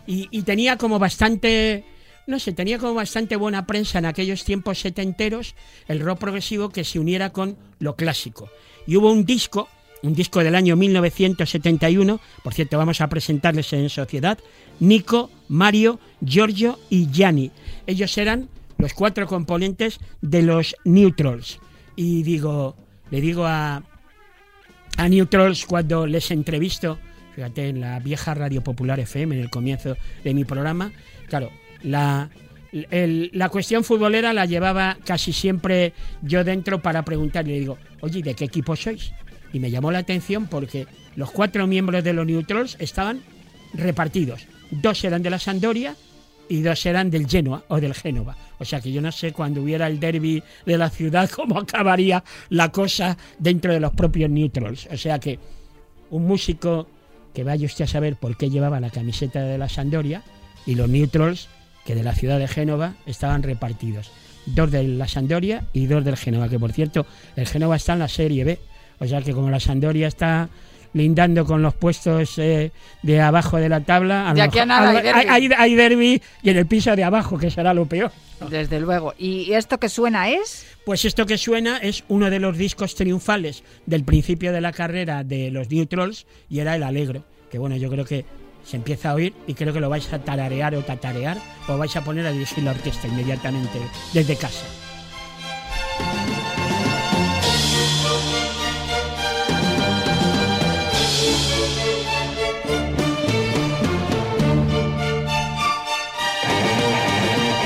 y, 0.07 0.27
y 0.31 0.41
tenía 0.43 0.77
como 0.77 0.99
bastante 0.99 1.85
no 2.25 2.39
sé, 2.39 2.53
tenía 2.53 2.79
como 2.79 2.93
bastante 2.93 3.35
buena 3.35 3.65
prensa 3.65 3.99
en 3.99 4.05
aquellos 4.05 4.45
tiempos 4.45 4.79
setenteros 4.79 5.55
el 5.87 5.99
rock 5.99 6.19
progresivo 6.19 6.69
que 6.69 6.83
se 6.83 6.99
uniera 6.99 7.31
con 7.31 7.57
lo 7.79 7.95
clásico. 7.95 8.49
Y 8.87 8.95
hubo 8.95 9.11
un 9.11 9.25
disco, 9.25 9.67
un 10.01 10.13
disco 10.13 10.43
del 10.43 10.55
año 10.55 10.75
1971, 10.75 12.19
por 12.43 12.53
cierto, 12.53 12.77
vamos 12.77 13.01
a 13.01 13.09
presentarles 13.09 13.73
en 13.73 13.89
sociedad, 13.89 14.39
Nico, 14.79 15.29
Mario, 15.47 15.99
Giorgio 16.23 16.79
y 16.89 17.09
Gianni. 17.11 17.51
Ellos 17.87 18.17
eran 18.17 18.49
los 18.77 18.93
cuatro 18.93 19.27
componentes 19.27 19.99
de 20.21 20.41
los 20.41 20.75
New 20.83 21.11
Trolls. 21.11 21.59
Y 21.95 22.23
digo, 22.23 22.75
le 23.11 23.21
digo 23.21 23.45
a, 23.45 23.83
a 24.97 25.09
cuando 25.67 26.07
les 26.07 26.31
entrevisto, 26.31 26.97
fíjate, 27.35 27.69
en 27.69 27.81
la 27.81 27.99
vieja 27.99 28.33
Radio 28.33 28.63
Popular 28.63 28.99
FM, 28.99 29.35
en 29.35 29.41
el 29.41 29.49
comienzo 29.49 29.95
de 30.23 30.33
mi 30.33 30.43
programa, 30.43 30.91
claro, 31.27 31.51
la, 31.83 32.29
la 32.71 33.49
cuestión 33.49 33.83
futbolera 33.83 34.33
la 34.33 34.45
llevaba 34.45 34.97
casi 35.05 35.31
siempre 35.31 35.93
yo 36.21 36.43
dentro 36.43 36.81
para 36.81 37.03
preguntarle, 37.05 37.53
le 37.53 37.59
digo, 37.59 37.77
oye, 38.01 38.19
¿y 38.19 38.23
¿de 38.23 38.33
qué 38.33 38.45
equipo 38.45 38.75
sois? 38.75 39.13
Y 39.51 39.59
me 39.59 39.69
llamó 39.69 39.91
la 39.91 39.99
atención 39.99 40.47
porque 40.47 40.87
los 41.15 41.31
cuatro 41.31 41.67
miembros 41.67 42.03
de 42.03 42.13
los 42.13 42.25
New 42.25 42.43
Trolls 42.43 42.75
estaban 42.79 43.21
repartidos. 43.73 44.47
Dos 44.71 45.03
eran 45.03 45.21
de 45.21 45.29
la 45.29 45.37
Sampdoria 45.37 45.95
y 46.49 46.61
dos 46.61 46.85
eran 46.85 47.11
del 47.11 47.27
Genoa 47.27 47.63
o 47.67 47.79
del 47.79 47.93
Génova. 47.93 48.35
O 48.57 48.65
sea 48.65 48.81
que 48.81 48.91
yo 48.91 49.01
no 49.01 49.11
sé 49.11 49.31
cuando 49.31 49.61
hubiera 49.61 49.87
el 49.87 49.99
derby 49.99 50.41
de 50.65 50.77
la 50.77 50.89
ciudad 50.89 51.29
cómo 51.35 51.59
acabaría 51.59 52.23
la 52.49 52.71
cosa 52.71 53.17
dentro 53.37 53.73
de 53.73 53.79
los 53.79 53.93
propios 53.93 54.29
New 54.29 54.49
Trolls. 54.49 54.87
O 54.91 54.97
sea 54.97 55.19
que 55.19 55.39
un 56.09 56.25
músico 56.25 56.87
que 57.33 57.43
vaya 57.43 57.65
usted 57.65 57.85
a 57.85 57.87
saber 57.87 58.15
por 58.15 58.37
qué 58.37 58.49
llevaba 58.49 58.79
la 58.79 58.89
camiseta 58.89 59.41
de 59.41 59.57
la 59.57 59.69
Sampdoria 59.69 60.23
y 60.65 60.75
los 60.75 60.89
New 60.89 61.07
Trolls 61.07 61.47
que 61.85 61.95
de 61.95 62.03
la 62.03 62.13
ciudad 62.15 62.39
de 62.39 62.47
Génova 62.47 62.93
estaban 63.05 63.43
repartidos. 63.43 64.11
Dos 64.45 64.71
de 64.71 64.83
la 64.83 65.07
Sampdoria 65.07 65.63
y 65.73 65.85
dos 65.85 66.03
del 66.03 66.17
Génova, 66.17 66.49
que 66.49 66.59
por 66.59 66.71
cierto, 66.73 67.05
el 67.35 67.47
Génova 67.47 67.75
está 67.75 67.93
en 67.93 67.99
la 67.99 68.07
Serie 68.07 68.43
B. 68.43 68.59
O 68.99 69.07
sea 69.07 69.21
que 69.21 69.33
como 69.33 69.49
la 69.49 69.59
Sampdoria 69.59 70.07
está 70.07 70.49
lindando 70.93 71.45
con 71.45 71.61
los 71.61 71.73
puestos 71.73 72.37
eh, 72.37 72.71
de 73.01 73.19
abajo 73.21 73.57
de 73.57 73.67
la 73.67 73.81
tabla, 73.81 74.31
De 74.33 74.39
lo 74.39 74.43
aquí 74.43 74.59
a 74.59 74.65
nada 74.65 74.91
hay 74.91 75.01
derbi. 75.01 75.29
hay, 75.29 75.49
hay 75.57 75.75
derbi 75.75 76.21
y 76.43 76.49
en 76.49 76.57
el 76.57 76.67
piso 76.67 76.95
de 76.95 77.03
abajo, 77.03 77.37
que 77.37 77.49
será 77.49 77.73
lo 77.73 77.85
peor. 77.85 78.11
Desde 78.49 78.79
luego. 78.79 79.13
¿Y 79.17 79.53
esto 79.53 79.79
que 79.79 79.89
suena 79.89 80.29
es? 80.29 80.65
Pues 80.85 81.05
esto 81.05 81.25
que 81.25 81.37
suena 81.37 81.77
es 81.77 82.03
uno 82.09 82.29
de 82.29 82.39
los 82.39 82.57
discos 82.57 82.93
triunfales 82.95 83.63
del 83.85 84.03
principio 84.03 84.51
de 84.51 84.61
la 84.61 84.71
carrera 84.71 85.23
de 85.23 85.49
los 85.49 85.69
New 85.69 85.85
Trolls 85.85 86.27
y 86.49 86.59
era 86.59 86.75
el 86.75 86.83
Alegro, 86.83 87.23
que 87.49 87.57
bueno, 87.57 87.75
yo 87.77 87.89
creo 87.89 88.05
que 88.05 88.25
se 88.65 88.77
empieza 88.77 89.11
a 89.11 89.15
oír 89.15 89.33
y 89.47 89.53
creo 89.53 89.73
que 89.73 89.79
lo 89.79 89.89
vais 89.89 90.11
a 90.13 90.19
tararear 90.19 90.75
o 90.75 90.83
tatarear 90.83 91.37
o 91.67 91.77
vais 91.77 91.95
a 91.95 92.03
poner 92.03 92.25
a 92.25 92.31
dirigir 92.31 92.63
la 92.63 92.71
orquesta 92.71 93.07
inmediatamente 93.07 93.79
desde 94.13 94.35
casa. 94.35 94.65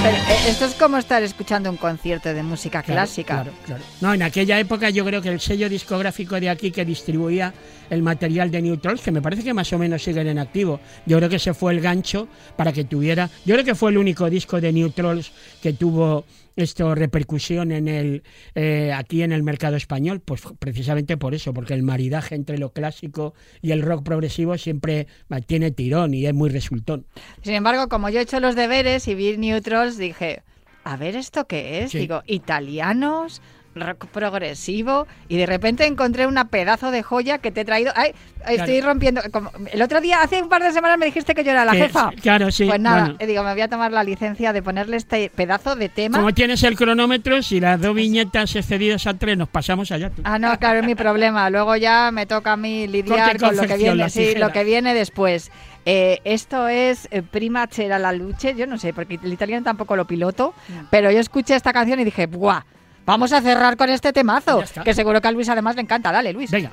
Pero, 0.08 0.20
eh, 0.20 0.50
esto 0.50 0.64
es 0.64 0.74
como 0.76 0.98
estar 0.98 1.22
escuchando 1.22 1.70
un 1.70 1.76
concierto 1.76 2.34
de 2.34 2.42
música 2.42 2.82
Claro, 2.82 3.02
clásica. 3.02 3.34
Claro, 3.44 3.52
claro. 3.66 3.84
No, 4.00 4.14
en 4.14 4.22
aquella 4.22 4.58
época 4.58 4.90
yo 4.90 5.04
creo 5.04 5.22
que 5.22 5.28
el 5.28 5.42
sello 5.42 5.68
discográfico 5.68 6.40
de 6.40 6.50
aquí 6.50 6.72
que 6.72 6.86
distribuía 6.86 7.54
el 7.90 8.02
material 8.02 8.50
de 8.50 8.62
New 8.62 8.78
Trolls, 8.78 9.02
que 9.02 9.12
me 9.12 9.22
parece 9.22 9.44
que 9.44 9.54
más 9.54 9.72
o 9.74 9.78
menos 9.78 10.02
siguen 10.02 10.28
en 10.28 10.40
activo, 10.40 10.80
yo 11.06 11.18
creo 11.18 11.30
que 11.30 11.36
ese 11.36 11.54
fue 11.54 11.74
el 11.74 11.82
gancho 11.82 12.30
para 12.56 12.72
que 12.72 12.86
tuviera. 12.86 13.30
Yo 13.44 13.56
creo 13.56 13.66
que 13.66 13.76
fue 13.76 13.92
el 13.92 13.98
único 13.98 14.30
disco 14.30 14.62
de 14.62 14.72
New 14.72 14.92
Trolls 14.92 15.30
que 15.62 15.74
tuvo 15.74 16.24
esto 16.58 16.96
repercusión 16.96 17.72
en 17.72 17.88
el 17.88 18.24
eh, 18.56 18.92
aquí 18.94 19.22
en 19.22 19.32
el 19.32 19.44
mercado 19.44 19.76
español, 19.76 20.20
pues 20.20 20.42
precisamente 20.60 21.16
por 21.16 21.34
eso, 21.34 21.54
porque 21.54 21.74
el 21.74 21.84
maridaje 21.84 22.36
entre 22.36 22.58
lo 22.58 22.72
clásico 22.72 23.34
y 23.62 23.72
el 23.72 23.82
rock 23.82 24.04
progresivo 24.04 24.58
siempre 24.58 25.08
eh, 25.30 25.42
tiene 25.46 25.72
tirón 25.72 26.14
y 26.14 26.26
es 26.26 26.34
muy 26.34 26.50
resultón. 26.50 27.06
Sin 27.44 27.54
embargo, 27.54 27.88
como 27.88 28.10
yo 28.10 28.20
he 28.20 28.24
hecho 28.24 28.40
los 28.40 28.56
deberes 28.56 29.08
y 29.08 29.16
vi 29.16 29.38
New 29.38 29.62
Trolls, 29.62 29.98
dije, 29.98 30.42
a 30.84 30.98
ver 30.98 31.16
esto 31.16 31.48
qué 31.48 31.84
es. 31.84 31.92
Sí. 31.92 32.00
Digo, 32.00 32.24
italianos, 32.26 33.42
rock 33.82 34.06
progresivo, 34.08 35.08
y 35.28 35.38
de 35.38 35.46
repente 35.46 35.86
encontré 35.86 36.28
una 36.28 36.46
pedazo 36.50 36.92
de 36.92 37.04
joya 37.04 37.38
que 37.40 37.52
te 37.52 37.62
he 37.62 37.66
traído. 37.66 37.92
Ay, 37.96 38.14
estoy 38.48 38.82
rompiendo. 38.82 39.22
como- 39.32 39.52
el 39.72 39.82
otro 39.82 40.00
día, 40.02 40.22
hace 40.22 40.42
un 40.42 40.50
par 40.50 40.64
de 40.64 40.72
semanas, 40.72 40.98
me 40.98 41.06
dijiste 41.08 41.34
que 41.36 41.44
yo 41.44 41.52
era 41.52 41.66
la 41.66 41.72
Que- 41.74 41.80
jefa. 41.80 42.12
claro, 42.22 42.52
sí, 42.52 42.66
Pues 42.66 42.80
nada, 42.80 43.02
bueno. 43.16 43.18
digo, 43.26 43.44
me 43.44 43.52
voy 43.54 43.62
a 43.62 43.68
tomar 43.68 43.92
la 43.92 44.04
licencia 44.04 44.54
de 44.54 44.62
ponerle 44.62 44.98
este 44.98 45.30
pedazo 45.36 45.76
de 45.76 45.90
tema. 45.90 46.18
Como 46.18 46.34
tienes 46.34 46.64
el 46.64 46.76
cronómetro, 46.76 47.42
si 47.42 47.60
las 47.60 47.80
dos 47.82 47.94
viñetas 47.96 48.56
excedidas 48.56 49.06
a 49.08 49.14
tres 49.16 49.38
nos 49.38 49.50
pasamos 49.50 49.92
allá. 49.92 50.10
tú. 50.10 50.22
Ah, 50.26 50.40
no, 50.40 50.58
claro, 50.60 50.80
es 50.80 50.86
mi 50.86 50.96
problema. 50.96 51.50
Luego 51.50 51.76
ya 51.76 52.12
me 52.12 52.26
toca 52.26 52.54
a 52.54 52.58
mí 52.58 52.88
lidiar 52.88 53.38
con 53.40 53.56
lo 53.56 53.64
que 53.64 53.78
viene, 53.78 54.10
sí, 54.10 54.36
lo 54.36 54.52
que 54.52 54.64
viene 54.64 54.94
después. 54.94 55.52
Eh, 55.86 56.20
esto 56.26 56.68
es 56.68 57.08
eh, 57.12 57.22
Prima 57.22 57.66
C'era 57.68 57.98
la 57.98 58.12
luce, 58.12 58.54
yo 58.56 58.68
no 58.68 58.78
sé, 58.78 58.94
porque 58.94 59.20
el 59.24 59.32
italiano 59.32 59.64
tampoco 59.64 59.96
lo 59.96 60.06
piloto, 60.06 60.54
pero 60.90 61.12
yo 61.12 61.20
escuché 61.20 61.56
esta 61.56 61.72
canción 61.72 62.00
y 62.00 62.04
dije, 62.04 62.26
¡buah! 62.28 62.64
Vamos 63.08 63.32
a 63.32 63.42
cerrar 63.42 63.78
con 63.78 63.90
este 63.90 64.12
temazo, 64.12 64.62
que 64.84 64.94
seguro 64.94 65.22
que 65.22 65.30
a 65.30 65.32
Luis 65.32 65.48
además 65.48 65.78
le 65.78 65.82
encanta. 65.82 66.12
Dale, 66.12 66.34
Luis. 66.34 66.52
Venga. 66.52 66.72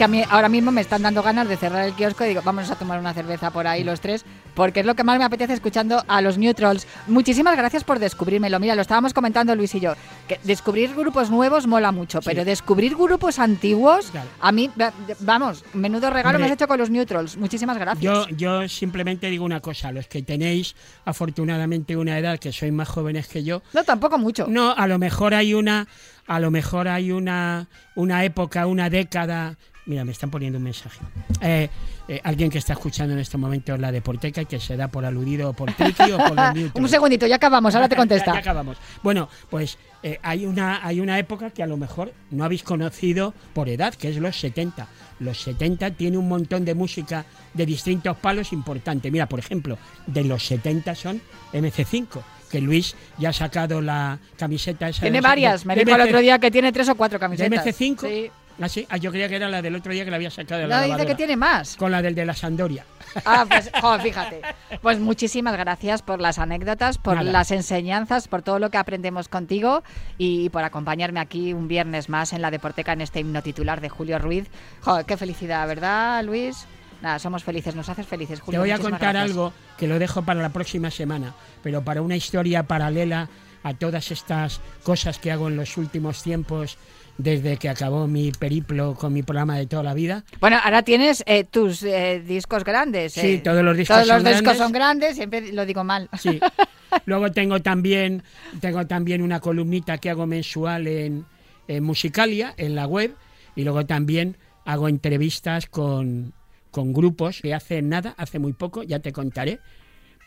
Que 0.00 0.04
a 0.04 0.08
mí 0.08 0.22
ahora 0.30 0.48
mismo 0.48 0.70
me 0.72 0.80
están 0.80 1.02
dando 1.02 1.22
ganas 1.22 1.46
de 1.46 1.58
cerrar 1.58 1.84
el 1.84 1.92
kiosco 1.92 2.24
y 2.24 2.28
digo, 2.28 2.40
vamos 2.42 2.70
a 2.70 2.74
tomar 2.76 2.98
una 2.98 3.12
cerveza 3.12 3.50
por 3.50 3.66
ahí 3.66 3.84
los 3.84 4.00
tres, 4.00 4.24
porque 4.54 4.80
es 4.80 4.86
lo 4.86 4.94
que 4.94 5.04
más 5.04 5.18
me 5.18 5.24
apetece 5.26 5.52
escuchando 5.52 6.02
a 6.08 6.22
los 6.22 6.38
Neutrals. 6.38 6.86
Muchísimas 7.06 7.54
gracias 7.54 7.84
por 7.84 7.98
descubrírmelo. 7.98 8.58
Mira, 8.58 8.74
lo 8.74 8.80
estábamos 8.80 9.12
comentando 9.12 9.54
Luis 9.54 9.74
y 9.74 9.80
yo, 9.80 9.92
que 10.26 10.40
descubrir 10.42 10.94
grupos 10.94 11.28
nuevos 11.30 11.66
mola 11.66 11.92
mucho, 11.92 12.20
pero 12.22 12.46
descubrir 12.46 12.96
grupos 12.96 13.38
antiguos, 13.38 14.10
Claro. 14.10 14.26
a 14.40 14.50
mí, 14.52 14.70
va- 14.80 14.94
vamos, 15.18 15.64
menudo 15.74 16.08
regalo 16.08 16.38
me 16.38 16.46
has 16.46 16.52
hecho 16.52 16.66
con 16.66 16.78
los 16.78 16.88
Neutrals. 16.88 17.36
Muchísimas 17.36 17.76
gracias. 17.76 18.02
Yo, 18.02 18.26
yo 18.34 18.66
simplemente 18.70 19.28
digo 19.28 19.44
una 19.44 19.60
cosa, 19.60 19.92
los 19.92 20.06
que 20.06 20.22
tenéis 20.22 20.74
afortunadamente 21.04 21.94
una 21.94 22.18
edad 22.18 22.38
que 22.38 22.52
sois 22.52 22.72
más 22.72 22.88
jóvenes 22.88 23.28
que 23.28 23.44
yo, 23.44 23.60
No, 23.74 23.84
tampoco 23.84 24.16
mucho. 24.16 24.46
no, 24.48 24.72
a 24.74 24.86
lo 24.86 24.98
mejor 24.98 25.34
hay 25.34 25.52
una, 25.52 25.86
a 26.26 26.40
lo 26.40 26.50
mejor 26.50 26.88
hay 26.88 27.12
una, 27.12 27.68
una 27.96 28.24
época, 28.24 28.66
una 28.66 28.88
década. 28.88 29.58
Mira, 29.90 30.04
me 30.04 30.12
están 30.12 30.30
poniendo 30.30 30.56
un 30.58 30.62
mensaje. 30.62 31.00
Eh, 31.40 31.68
eh, 32.06 32.20
alguien 32.22 32.48
que 32.48 32.58
está 32.58 32.74
escuchando 32.74 33.12
en 33.12 33.18
este 33.18 33.36
momento 33.36 33.76
la 33.76 33.90
deporteca 33.90 34.40
y 34.40 34.46
que 34.46 34.60
se 34.60 34.76
da 34.76 34.86
por 34.86 35.04
aludido 35.04 35.50
o 35.50 35.52
por 35.52 35.72
Triki 35.72 36.12
o 36.12 36.16
por 36.16 36.36
los. 36.56 36.70
Un 36.76 36.88
segundito, 36.88 37.26
ya 37.26 37.34
acabamos, 37.34 37.74
ahora 37.74 37.88
te 37.88 37.94
Ya- 37.96 37.98
contesta. 37.98 38.32
ya 38.34 38.38
acabamos. 38.38 38.76
Bueno, 39.02 39.28
pues 39.50 39.78
eh, 40.04 40.20
hay, 40.22 40.46
una, 40.46 40.86
hay 40.86 41.00
una 41.00 41.18
época 41.18 41.50
que 41.50 41.64
a 41.64 41.66
lo 41.66 41.76
mejor 41.76 42.14
no 42.30 42.44
habéis 42.44 42.62
conocido 42.62 43.34
por 43.52 43.68
edad, 43.68 43.92
que 43.94 44.10
es 44.10 44.16
los 44.18 44.38
70. 44.38 44.86
Los 45.18 45.40
70 45.42 45.90
tiene 45.90 46.16
un 46.18 46.28
montón 46.28 46.64
de 46.64 46.74
música 46.76 47.24
de 47.52 47.66
distintos 47.66 48.16
palos 48.18 48.52
importante. 48.52 49.10
Mira, 49.10 49.26
por 49.26 49.40
ejemplo, 49.40 49.76
de 50.06 50.22
los 50.22 50.46
70 50.46 50.94
son 50.94 51.20
MC5, 51.52 52.06
que 52.48 52.60
Luis 52.60 52.94
ya 53.18 53.30
ha 53.30 53.32
sacado 53.32 53.80
la 53.80 54.20
camiseta 54.38 54.88
esa. 54.88 55.00
Tiene 55.02 55.18
de- 55.18 55.20
varias, 55.22 55.62
de- 55.62 55.66
me 55.66 55.74
de 55.74 55.84
dijo 55.84 55.96
el 55.96 56.02
otro 56.02 56.20
día 56.20 56.38
que 56.38 56.50
tiene 56.52 56.70
tres 56.70 56.88
o 56.88 56.94
cuatro 56.94 57.18
¿De 57.18 57.20
camisetas. 57.20 57.66
MC5? 57.66 58.00
Sí. 58.08 58.30
Ah, 58.60 58.68
sí. 58.68 58.86
Ah, 58.90 58.96
yo 58.98 59.10
creía 59.10 59.28
que 59.28 59.36
era 59.36 59.48
la 59.48 59.62
del 59.62 59.74
otro 59.74 59.92
día 59.92 60.04
que 60.04 60.10
la 60.10 60.16
había 60.16 60.30
sacado 60.30 60.60
de 60.60 60.66
la 60.68 60.80
No, 60.86 60.92
dice 60.94 61.06
que 61.06 61.14
tiene 61.14 61.36
más. 61.36 61.76
Con 61.76 61.90
la 61.90 62.02
del 62.02 62.14
de 62.14 62.24
la 62.26 62.34
Sandoria. 62.34 62.84
Ah, 63.24 63.46
pues, 63.48 63.70
fíjate. 64.02 64.42
Pues 64.82 64.98
muchísimas 64.98 65.56
gracias 65.56 66.02
por 66.02 66.20
las 66.20 66.38
anécdotas, 66.38 66.98
por 66.98 67.16
Nada. 67.16 67.30
las 67.32 67.50
enseñanzas, 67.50 68.28
por 68.28 68.42
todo 68.42 68.58
lo 68.58 68.70
que 68.70 68.76
aprendemos 68.78 69.28
contigo 69.28 69.82
y 70.18 70.50
por 70.50 70.62
acompañarme 70.62 71.20
aquí 71.20 71.52
un 71.52 71.68
viernes 71.68 72.08
más 72.08 72.32
en 72.32 72.42
la 72.42 72.50
Deporteca 72.50 72.92
en 72.92 73.00
este 73.00 73.20
himno 73.20 73.42
titular 73.42 73.80
de 73.80 73.88
Julio 73.88 74.18
Ruiz. 74.18 74.48
Jo, 74.82 75.04
qué 75.06 75.16
felicidad, 75.16 75.66
¿verdad, 75.66 76.22
Luis? 76.24 76.66
Nada, 77.00 77.18
somos 77.18 77.42
felices, 77.42 77.74
nos 77.74 77.88
haces 77.88 78.06
felices, 78.06 78.40
Te 78.40 78.44
Julio. 78.44 78.60
voy 78.60 78.72
a 78.72 78.78
contar 78.78 79.14
gracias. 79.14 79.24
algo 79.30 79.54
que 79.78 79.86
lo 79.88 79.98
dejo 79.98 80.20
para 80.22 80.42
la 80.42 80.50
próxima 80.50 80.90
semana, 80.90 81.34
pero 81.62 81.82
para 81.82 82.02
una 82.02 82.14
historia 82.14 82.64
paralela 82.64 83.30
a 83.62 83.72
todas 83.74 84.10
estas 84.10 84.60
cosas 84.82 85.18
que 85.18 85.32
hago 85.32 85.48
en 85.48 85.56
los 85.56 85.78
últimos 85.78 86.22
tiempos 86.22 86.76
desde 87.22 87.56
que 87.56 87.68
acabó 87.68 88.06
mi 88.06 88.32
periplo 88.32 88.94
con 88.94 89.12
mi 89.12 89.22
programa 89.22 89.56
de 89.58 89.66
toda 89.66 89.82
la 89.82 89.94
vida. 89.94 90.24
Bueno, 90.40 90.58
ahora 90.62 90.82
tienes 90.82 91.22
eh, 91.26 91.44
tus 91.44 91.82
eh, 91.82 92.22
discos 92.26 92.64
grandes. 92.64 93.12
Sí, 93.12 93.34
eh. 93.34 93.40
todos 93.44 93.62
los 93.62 93.76
discos 93.76 93.96
Todos 93.96 94.08
los 94.08 94.16
son 94.16 94.24
discos 94.24 94.42
grandes. 94.42 94.58
son 94.58 94.72
grandes, 94.72 95.16
siempre 95.16 95.52
lo 95.52 95.66
digo 95.66 95.84
mal. 95.84 96.08
Sí. 96.18 96.40
Luego 97.06 97.30
tengo 97.30 97.60
también, 97.60 98.22
tengo 98.60 98.86
también 98.86 99.22
una 99.22 99.40
columnita 99.40 99.98
que 99.98 100.10
hago 100.10 100.26
mensual 100.26 100.86
en, 100.86 101.24
en 101.68 101.84
Musicalia, 101.84 102.54
en 102.56 102.74
la 102.74 102.86
web, 102.86 103.14
y 103.54 103.62
luego 103.62 103.86
también 103.86 104.36
hago 104.64 104.88
entrevistas 104.88 105.66
con, 105.66 106.32
con 106.72 106.92
grupos 106.92 107.40
que 107.42 107.54
hace 107.54 107.80
nada, 107.82 108.14
hace 108.16 108.38
muy 108.40 108.54
poco, 108.54 108.82
ya 108.82 108.98
te 108.98 109.12
contaré. 109.12 109.60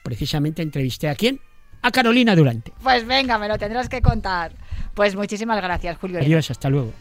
Precisamente 0.03 0.61
entrevisté 0.61 1.09
a 1.09 1.15
quién? 1.15 1.39
A 1.83 1.91
Carolina 1.91 2.35
Durante. 2.35 2.71
Pues 2.81 3.05
venga, 3.05 3.37
me 3.37 3.47
lo 3.47 3.57
tendrás 3.57 3.89
que 3.89 4.01
contar. 4.01 4.53
Pues 4.93 5.15
muchísimas 5.15 5.61
gracias, 5.61 5.97
Julio. 5.97 6.19
Adiós, 6.19 6.49
hasta 6.49 6.69
luego. 6.69 6.93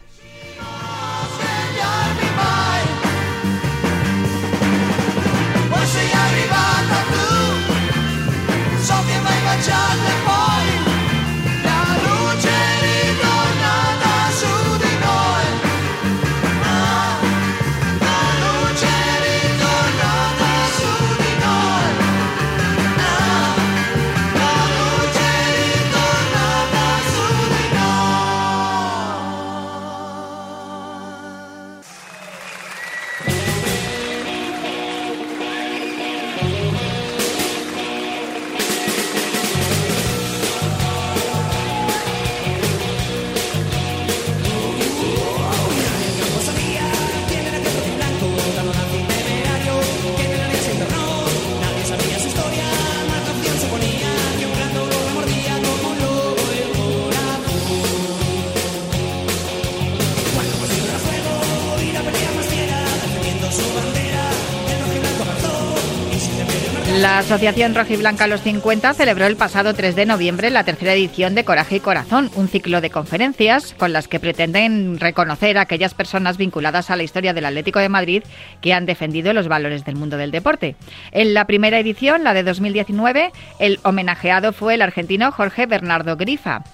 Asociación 67.23 67.73
Rojiblanca 67.73 68.27
Los 68.27 68.41
50 68.41 68.93
celebró 68.95 69.25
el 69.25 69.37
pasado 69.37 69.73
3 69.73 69.95
de 69.95 70.05
noviembre 70.05 70.49
la 70.49 70.65
tercera 70.65 70.93
edición 70.93 71.35
de 71.35 71.45
Coraje 71.45 71.77
y 71.77 71.79
Corazón, 71.79 72.29
un 72.35 72.49
ciclo 72.49 72.81
de 72.81 72.89
conferencias 72.89 73.73
con 73.77 73.93
las 73.93 74.09
que 74.09 74.19
pretenden 74.19 74.99
reconocer 74.99 75.57
a 75.57 75.61
aquellas 75.61 75.93
personas 75.93 76.35
vinculadas 76.35 76.91
a 76.91 76.97
la 76.97 77.03
historia 77.03 77.33
del 77.33 77.45
Atlético 77.45 77.79
de 77.79 77.87
Madrid 77.87 78.23
que 78.59 78.73
han 78.73 78.85
defendido 78.85 79.31
los 79.31 79.47
valores 79.47 79.85
del 79.85 79.95
mundo 79.95 80.17
del 80.17 80.31
deporte. 80.31 80.75
En 81.11 81.33
la 81.33 81.47
primera 81.47 81.79
edición, 81.79 82.25
la 82.25 82.33
de 82.33 82.43
2019, 82.43 83.31
el 83.57 83.79
homenajeado 83.83 84.51
fue 84.51 84.73
el 84.73 84.81
argentino 84.81 85.31
Jorge 85.31 85.65
Bernardo 85.65 86.17
Grifa. 86.17 86.65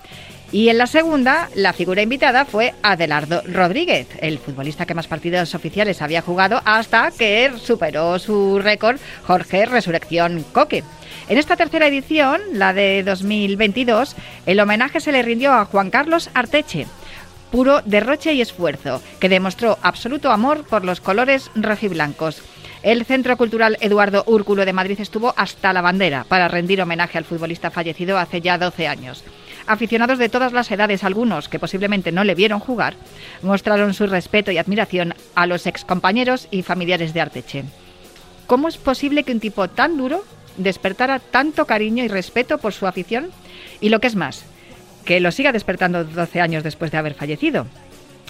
Y 0.51 0.69
en 0.69 0.79
la 0.79 0.87
segunda, 0.87 1.47
la 1.53 1.73
figura 1.73 2.01
invitada 2.01 2.43
fue 2.43 2.73
Adelardo 2.81 3.43
Rodríguez, 3.45 4.07
el 4.19 4.39
futbolista 4.39 4.87
que 4.87 4.95
más 4.95 5.07
partidos 5.07 5.53
oficiales 5.53 6.01
había 6.01 6.23
jugado 6.23 6.59
hasta 6.65 7.11
que 7.11 7.51
superó 7.61 8.17
su 8.17 8.57
récord 8.59 8.99
Jorge 9.27 9.67
Resurrección 9.67 10.43
Coque. 10.51 10.83
En 11.27 11.37
esta 11.37 11.55
tercera 11.55 11.85
edición, 11.85 12.41
la 12.53 12.73
de 12.73 13.03
2022, 13.03 14.15
el 14.47 14.59
homenaje 14.59 14.99
se 14.99 15.11
le 15.11 15.21
rindió 15.21 15.53
a 15.53 15.65
Juan 15.65 15.91
Carlos 15.91 16.31
Arteche, 16.33 16.87
puro 17.51 17.81
derroche 17.85 18.33
y 18.33 18.41
esfuerzo, 18.41 19.03
que 19.19 19.29
demostró 19.29 19.77
absoluto 19.83 20.31
amor 20.31 20.63
por 20.63 20.83
los 20.83 20.99
colores 20.99 21.51
rojiblancos. 21.53 22.41
El 22.81 23.05
Centro 23.05 23.37
Cultural 23.37 23.77
Eduardo 23.81 24.23
Úrculo 24.25 24.65
de 24.65 24.73
Madrid 24.73 24.99
estuvo 24.99 25.33
hasta 25.37 25.73
la 25.73 25.81
bandera 25.81 26.25
para 26.27 26.47
rendir 26.47 26.81
homenaje 26.81 27.19
al 27.19 27.25
futbolista 27.25 27.69
fallecido 27.69 28.17
hace 28.17 28.41
ya 28.41 28.57
12 28.57 28.87
años. 28.87 29.23
Aficionados 29.69 30.17
de 30.17 30.29
todas 30.29 30.51
las 30.51 30.71
edades, 30.71 31.03
algunos 31.03 31.47
que 31.47 31.59
posiblemente 31.59 32.11
no 32.11 32.23
le 32.23 32.33
vieron 32.33 32.59
jugar, 32.59 32.95
mostraron 33.43 33.93
su 33.93 34.07
respeto 34.07 34.49
y 34.49 34.57
admiración 34.57 35.13
a 35.35 35.45
los 35.45 35.67
excompañeros 35.67 36.47
y 36.49 36.63
familiares 36.63 37.13
de 37.13 37.21
Arteche. 37.21 37.65
¿Cómo 38.47 38.67
es 38.67 38.77
posible 38.77 39.23
que 39.23 39.31
un 39.31 39.39
tipo 39.39 39.67
tan 39.67 39.95
duro 39.95 40.25
despertara 40.57 41.19
tanto 41.19 41.65
cariño 41.65 42.03
y 42.03 42.07
respeto 42.07 42.57
por 42.57 42.73
su 42.73 42.87
afición? 42.87 43.29
Y 43.79 43.89
lo 43.89 43.99
que 43.99 44.07
es 44.07 44.15
más, 44.15 44.43
que 45.05 45.19
lo 45.19 45.31
siga 45.31 45.51
despertando 45.51 46.03
12 46.03 46.41
años 46.41 46.63
después 46.63 46.89
de 46.89 46.97
haber 46.97 47.13
fallecido. 47.13 47.67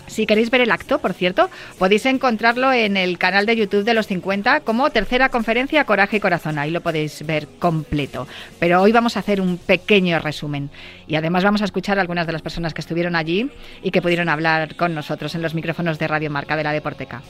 Si 0.09 0.25
queréis 0.25 0.49
ver 0.49 0.61
el 0.61 0.71
acto, 0.71 0.99
por 0.99 1.13
cierto, 1.13 1.49
podéis 1.77 2.05
encontrarlo 2.05 2.71
en 2.73 2.97
el 2.97 3.17
canal 3.17 3.45
de 3.45 3.55
YouTube 3.55 3.83
de 3.83 3.93
los 3.93 4.07
50 4.07 4.61
como 4.61 4.89
tercera 4.89 5.29
conferencia 5.29 5.83
Coraje 5.85 6.17
y 6.17 6.19
Corazón. 6.19 6.59
Ahí 6.59 6.71
lo 6.71 6.81
podéis 6.81 7.25
ver 7.25 7.47
completo. 7.59 8.27
Pero 8.59 8.81
hoy 8.81 8.91
vamos 8.91 9.15
a 9.15 9.21
hacer 9.21 9.39
un 9.41 9.57
pequeño 9.57 10.19
resumen. 10.19 10.69
Y 11.07 11.15
además 11.15 11.43
vamos 11.43 11.61
a 11.61 11.65
escuchar 11.65 11.97
a 11.97 12.01
algunas 12.01 12.27
de 12.27 12.33
las 12.33 12.41
personas 12.41 12.73
que 12.73 12.81
estuvieron 12.81 13.15
allí 13.15 13.49
y 13.83 13.91
que 13.91 14.01
pudieron 14.01 14.29
hablar 14.29 14.75
con 14.75 14.93
nosotros 14.93 15.33
en 15.35 15.41
los 15.41 15.53
micrófonos 15.53 15.97
de 15.99 16.07
Radio 16.07 16.29
Marca 16.29 16.55
de 16.55 16.63
la 16.63 16.71
Deporteca. 16.73 17.21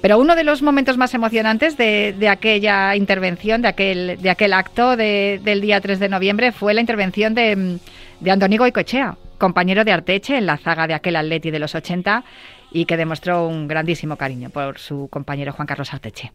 Pero 0.00 0.18
uno 0.18 0.36
de 0.36 0.44
los 0.44 0.62
momentos 0.62 0.96
más 0.98 1.14
emocionantes 1.14 1.76
de, 1.76 2.14
aquella 2.30 2.94
intervención, 2.96 3.62
de 3.62 3.68
aquel, 3.68 4.52
acto 4.52 4.96
de- 4.96 5.40
del 5.42 5.60
día 5.60 5.80
3 5.80 5.98
de 5.98 6.08
noviembre, 6.08 6.52
fue 6.52 6.74
la 6.74 6.80
intervención 6.80 7.34
de, 7.34 7.78
de 8.20 8.30
Andoni 8.30 8.56
Goicoechea, 8.56 9.16
compañero 9.38 9.84
de 9.84 9.92
Arteche 9.92 10.36
en 10.36 10.46
la 10.46 10.58
zaga 10.58 10.86
de 10.86 10.94
aquel 10.94 11.16
Atleti 11.16 11.50
de 11.50 11.58
los 11.58 11.74
80 11.74 12.24
y 12.70 12.86
que 12.86 12.96
demostró 12.96 13.46
un 13.46 13.68
grandísimo 13.68 14.16
cariño 14.16 14.50
por 14.50 14.78
su 14.78 15.08
compañero 15.08 15.52
Juan 15.52 15.66
Carlos 15.66 15.92
Arteche. 15.92 16.32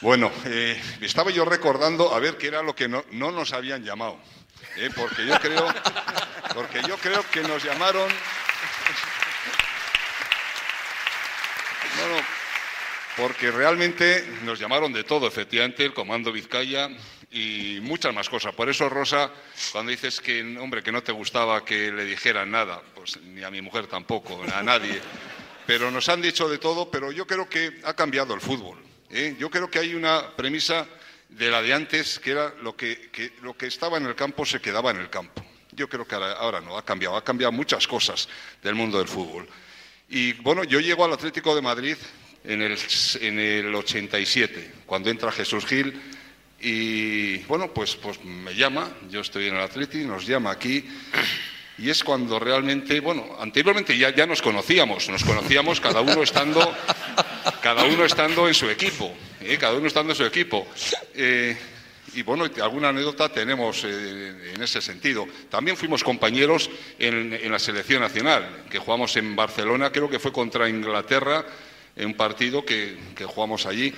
Bueno, 0.00 0.30
eh, 0.44 0.80
estaba 1.00 1.30
yo 1.30 1.44
recordando 1.44 2.14
a 2.14 2.20
ver 2.20 2.36
qué 2.36 2.46
era 2.46 2.62
lo 2.62 2.74
que 2.74 2.88
no, 2.88 3.04
no 3.12 3.32
nos 3.32 3.52
habían 3.52 3.82
llamado, 3.82 4.16
¿eh? 4.76 4.90
porque 4.94 5.26
yo 5.26 5.38
creo, 5.40 5.66
porque 6.54 6.80
yo 6.86 6.96
creo 6.98 7.24
que 7.32 7.42
nos 7.42 7.64
llamaron. 7.64 8.08
Bueno, 11.98 12.24
porque 13.18 13.50
realmente 13.50 14.24
nos 14.44 14.60
llamaron 14.60 14.92
de 14.92 15.02
todo, 15.02 15.26
efectivamente, 15.26 15.84
el 15.84 15.92
Comando 15.92 16.30
Vizcaya 16.30 16.88
y 17.32 17.80
muchas 17.82 18.14
más 18.14 18.28
cosas. 18.28 18.54
Por 18.54 18.68
eso, 18.68 18.88
Rosa, 18.88 19.32
cuando 19.72 19.90
dices 19.90 20.20
que, 20.20 20.40
hombre, 20.58 20.84
que 20.84 20.92
no 20.92 21.02
te 21.02 21.10
gustaba 21.10 21.64
que 21.64 21.90
le 21.90 22.04
dijeran 22.04 22.52
nada, 22.52 22.80
pues 22.94 23.20
ni 23.20 23.42
a 23.42 23.50
mi 23.50 23.60
mujer 23.60 23.88
tampoco, 23.88 24.40
a 24.54 24.62
nadie. 24.62 25.00
Pero 25.66 25.90
nos 25.90 26.08
han 26.08 26.22
dicho 26.22 26.48
de 26.48 26.58
todo, 26.58 26.92
pero 26.92 27.10
yo 27.10 27.26
creo 27.26 27.48
que 27.48 27.80
ha 27.84 27.94
cambiado 27.94 28.34
el 28.34 28.40
fútbol. 28.40 28.78
¿eh? 29.10 29.34
Yo 29.36 29.50
creo 29.50 29.68
que 29.68 29.80
hay 29.80 29.94
una 29.94 30.36
premisa 30.36 30.86
de 31.28 31.50
la 31.50 31.60
de 31.60 31.74
antes, 31.74 32.20
que 32.20 32.30
era 32.30 32.54
lo 32.62 32.76
que, 32.76 33.32
lo 33.42 33.56
que 33.56 33.66
estaba 33.66 33.98
en 33.98 34.06
el 34.06 34.14
campo 34.14 34.46
se 34.46 34.60
quedaba 34.60 34.92
en 34.92 34.98
el 34.98 35.10
campo. 35.10 35.44
Yo 35.72 35.88
creo 35.88 36.06
que 36.06 36.14
ahora, 36.14 36.32
ahora 36.34 36.60
no, 36.60 36.78
ha 36.78 36.84
cambiado, 36.84 37.16
ha 37.16 37.24
cambiado 37.24 37.50
muchas 37.50 37.86
cosas 37.88 38.28
del 38.62 38.76
mundo 38.76 38.98
del 38.98 39.08
fútbol. 39.08 39.48
Y 40.08 40.34
bueno, 40.34 40.62
yo 40.62 40.78
llego 40.78 41.04
al 41.04 41.12
Atlético 41.12 41.54
de 41.54 41.62
Madrid 41.62 41.96
en 42.44 42.62
el, 42.62 42.78
en 43.20 43.38
el 43.38 43.74
87, 43.74 44.72
cuando 44.86 45.10
entra 45.10 45.32
Jesús 45.32 45.66
Gil, 45.66 46.00
y 46.60 47.38
bueno, 47.44 47.72
pues, 47.72 47.94
pues 47.96 48.22
me 48.24 48.54
llama, 48.54 48.90
yo 49.10 49.20
estoy 49.20 49.46
en 49.46 49.56
el 49.56 49.62
Atleti, 49.62 49.98
nos 50.04 50.26
llama 50.26 50.50
aquí, 50.50 50.84
y 51.78 51.90
es 51.90 52.02
cuando 52.02 52.40
realmente, 52.40 52.98
bueno, 52.98 53.36
anteriormente 53.38 53.96
ya, 53.96 54.10
ya 54.10 54.26
nos 54.26 54.42
conocíamos, 54.42 55.08
nos 55.08 55.22
conocíamos 55.22 55.80
cada 55.80 56.00
uno 56.00 56.22
estando, 56.22 56.76
cada 57.62 57.84
uno 57.84 58.04
estando 58.04 58.48
en 58.48 58.54
su 58.54 58.68
equipo, 58.68 59.14
¿eh? 59.40 59.56
cada 59.58 59.74
uno 59.74 59.86
estando 59.86 60.12
en 60.12 60.16
su 60.16 60.24
equipo. 60.24 60.66
Eh, 61.14 61.56
y 62.14 62.22
bueno, 62.22 62.46
alguna 62.60 62.88
anécdota 62.88 63.28
tenemos 63.28 63.84
eh, 63.84 64.54
en 64.54 64.62
ese 64.62 64.80
sentido. 64.80 65.26
También 65.48 65.76
fuimos 65.76 66.02
compañeros 66.02 66.68
en, 66.98 67.32
en 67.34 67.52
la 67.52 67.60
selección 67.60 68.00
nacional, 68.00 68.64
que 68.68 68.78
jugamos 68.78 69.16
en 69.16 69.36
Barcelona, 69.36 69.92
creo 69.92 70.10
que 70.10 70.18
fue 70.18 70.32
contra 70.32 70.68
Inglaterra, 70.68 71.44
un 71.96 72.14
partido 72.14 72.64
que, 72.64 72.96
jugamos 73.24 73.66
allí. 73.66 73.92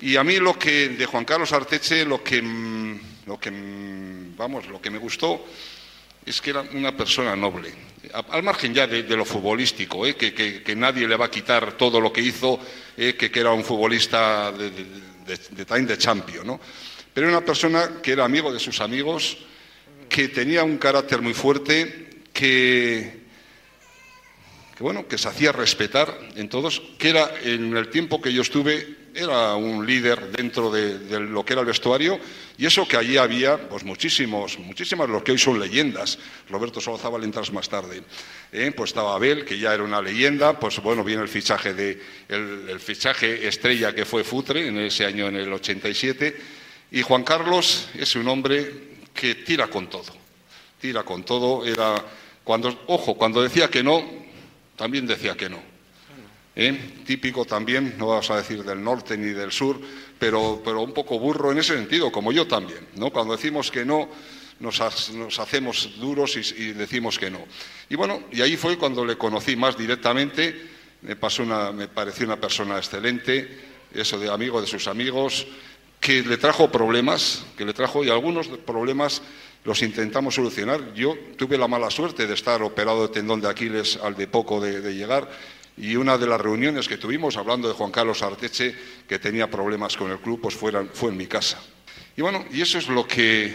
Y 0.00 0.16
a 0.16 0.24
mí 0.24 0.38
lo 0.38 0.58
que 0.58 0.90
de 0.90 1.06
Juan 1.06 1.24
Carlos 1.24 1.52
Arteche, 1.52 2.04
lo 2.04 2.22
que, 2.22 2.42
mm, 2.42 3.00
lo 3.26 3.38
que, 3.38 3.50
mm, 3.50 4.36
vamos, 4.36 4.66
lo 4.68 4.80
que 4.80 4.90
me 4.90 4.98
gustó 4.98 5.46
es 6.24 6.40
que 6.40 6.50
era 6.50 6.62
una 6.72 6.96
persona 6.96 7.34
noble. 7.36 7.72
Al 8.30 8.42
margen 8.42 8.74
ya 8.74 8.86
de, 8.86 9.02
lo 9.02 9.24
futbolístico, 9.24 10.06
¿eh? 10.06 10.14
que, 10.14 10.76
nadie 10.76 11.08
le 11.08 11.16
va 11.16 11.26
a 11.26 11.30
quitar 11.30 11.72
todo 11.72 12.00
lo 12.00 12.12
que 12.12 12.20
hizo, 12.20 12.60
¿eh? 12.96 13.14
que, 13.14 13.30
era 13.34 13.52
un 13.52 13.64
futbolista 13.64 14.52
de, 14.52 14.70
de, 14.70 14.84
de, 15.26 15.38
de 15.50 15.64
time 15.64 15.82
de 15.82 15.98
champion, 15.98 16.46
¿no? 16.46 16.60
Pero 17.14 17.28
era 17.28 17.38
una 17.38 17.46
persona 17.46 18.00
que 18.02 18.12
era 18.12 18.24
amigo 18.24 18.52
de 18.52 18.58
sus 18.58 18.80
amigos, 18.80 19.38
que 20.08 20.28
tenía 20.28 20.64
un 20.64 20.78
carácter 20.78 21.22
muy 21.22 21.32
fuerte, 21.32 22.10
que, 22.32 23.23
que 24.76 24.82
bueno, 24.82 25.06
que 25.06 25.18
se 25.18 25.28
hacía 25.28 25.52
respetar 25.52 26.18
en 26.36 26.48
todos, 26.48 26.82
que 26.98 27.10
era 27.10 27.30
en 27.42 27.76
el 27.76 27.88
tiempo 27.88 28.20
que 28.20 28.32
yo 28.32 28.42
estuve, 28.42 29.04
era 29.14 29.54
un 29.54 29.86
líder 29.86 30.32
dentro 30.32 30.70
de, 30.70 31.20
lo 31.20 31.44
que 31.44 31.52
era 31.52 31.60
el 31.60 31.66
vestuario, 31.66 32.18
y 32.58 32.66
eso 32.66 32.86
que 32.86 32.96
allí 32.96 33.16
había, 33.16 33.68
pues 33.68 33.84
muchísimos, 33.84 34.58
muchísimas, 34.58 35.08
los 35.08 35.22
que 35.22 35.32
hoy 35.32 35.38
son 35.38 35.60
leyendas. 35.60 36.18
Roberto 36.48 36.80
Solozábal 36.80 37.22
entras 37.22 37.52
más 37.52 37.68
tarde. 37.68 38.02
¿eh? 38.52 38.72
Pues 38.76 38.90
estaba 38.90 39.14
Abel, 39.14 39.44
que 39.44 39.58
ya 39.58 39.72
era 39.72 39.84
una 39.84 40.02
leyenda, 40.02 40.58
pues 40.58 40.80
bueno, 40.80 41.04
viene 41.04 41.22
el 41.22 41.28
fichaje 41.28 41.74
de, 41.74 42.02
el 42.28 42.80
fichaje 42.80 43.46
estrella 43.46 43.94
que 43.94 44.04
fue 44.04 44.24
Futre 44.24 44.66
en 44.66 44.78
ese 44.78 45.04
año, 45.04 45.28
en 45.28 45.36
el 45.36 45.52
87, 45.52 46.36
y 46.90 47.02
Juan 47.02 47.22
Carlos 47.22 47.88
es 47.94 48.16
un 48.16 48.26
hombre 48.28 48.94
que 49.14 49.36
tira 49.36 49.68
con 49.68 49.88
todo 49.88 50.24
tira 50.84 51.02
con 51.02 51.24
todo. 51.24 51.64
Era 51.64 51.94
cuando, 52.44 52.68
ojo, 52.88 53.14
cuando 53.14 53.42
decía 53.42 53.68
que 53.68 53.82
no, 53.82 54.04
también 54.76 55.06
decía 55.06 55.36
que 55.36 55.48
no. 55.48 55.74
¿Eh? 56.56 57.02
Típico 57.04 57.44
también, 57.44 57.96
no 57.98 58.08
vas 58.08 58.30
a 58.30 58.36
decir 58.36 58.62
del 58.62 58.82
norte 58.82 59.16
ni 59.16 59.30
del 59.30 59.50
sur, 59.50 59.80
pero, 60.18 60.62
un 60.80 60.94
poco 60.94 61.18
burro 61.18 61.50
en 61.50 61.58
ese 61.58 61.74
sentido, 61.74 62.12
como 62.12 62.30
yo 62.30 62.46
también. 62.46 62.86
¿no? 62.96 63.10
Cuando 63.10 63.36
decimos 63.36 63.70
que 63.70 63.84
no, 63.84 64.08
nos 64.60 64.80
hacemos 65.40 65.98
duros 65.98 66.36
y, 66.36 66.62
y 66.62 66.72
decimos 66.72 67.18
que 67.18 67.30
no. 67.30 67.44
Y 67.88 67.96
bueno, 67.96 68.22
y 68.30 68.40
ahí 68.40 68.56
fue 68.56 68.78
cuando 68.78 69.04
le 69.04 69.18
conocí 69.18 69.56
más 69.56 69.76
directamente. 69.76 70.70
Me, 71.02 71.16
pasó 71.16 71.42
una, 71.42 71.72
me 71.72 71.88
pareció 71.88 72.24
una 72.24 72.40
persona 72.40 72.78
excelente, 72.78 73.48
eso 73.92 74.18
de 74.18 74.30
amigo 74.30 74.60
de 74.60 74.66
sus 74.66 74.88
amigos, 74.88 75.46
que 76.00 76.22
le 76.22 76.36
trajo 76.36 76.70
problemas, 76.70 77.44
que 77.56 77.64
le 77.64 77.74
trajo, 77.74 78.04
y 78.04 78.10
algunos 78.10 78.48
problemas 78.48 79.22
los 79.64 79.82
intentamos 79.82 80.34
solucionar. 80.34 80.92
Yo 80.94 81.16
tuve 81.36 81.56
la 81.58 81.66
mala 81.68 81.90
suerte 81.90 82.26
de 82.26 82.34
estar 82.34 82.62
operado 82.62 83.06
de 83.08 83.14
tendón 83.14 83.40
de 83.40 83.48
Aquiles 83.48 83.98
al 84.02 84.14
de 84.14 84.26
poco 84.26 84.60
de, 84.60 84.80
de 84.80 84.94
llegar, 84.94 85.28
y 85.76 85.96
una 85.96 86.16
de 86.18 86.26
las 86.26 86.40
reuniones 86.40 86.86
que 86.86 86.98
tuvimos, 86.98 87.36
hablando 87.36 87.66
de 87.66 87.74
Juan 87.74 87.90
Carlos 87.90 88.22
Arteche, 88.22 88.74
que 89.08 89.18
tenía 89.18 89.50
problemas 89.50 89.96
con 89.96 90.10
el 90.10 90.18
club, 90.18 90.40
pues 90.40 90.54
fue 90.54 90.70
en 91.10 91.16
mi 91.16 91.26
casa. 91.26 91.60
Y 92.16 92.22
bueno, 92.22 92.44
y 92.52 92.60
eso 92.60 92.78
es 92.78 92.86
lo 92.88 93.08
que, 93.08 93.54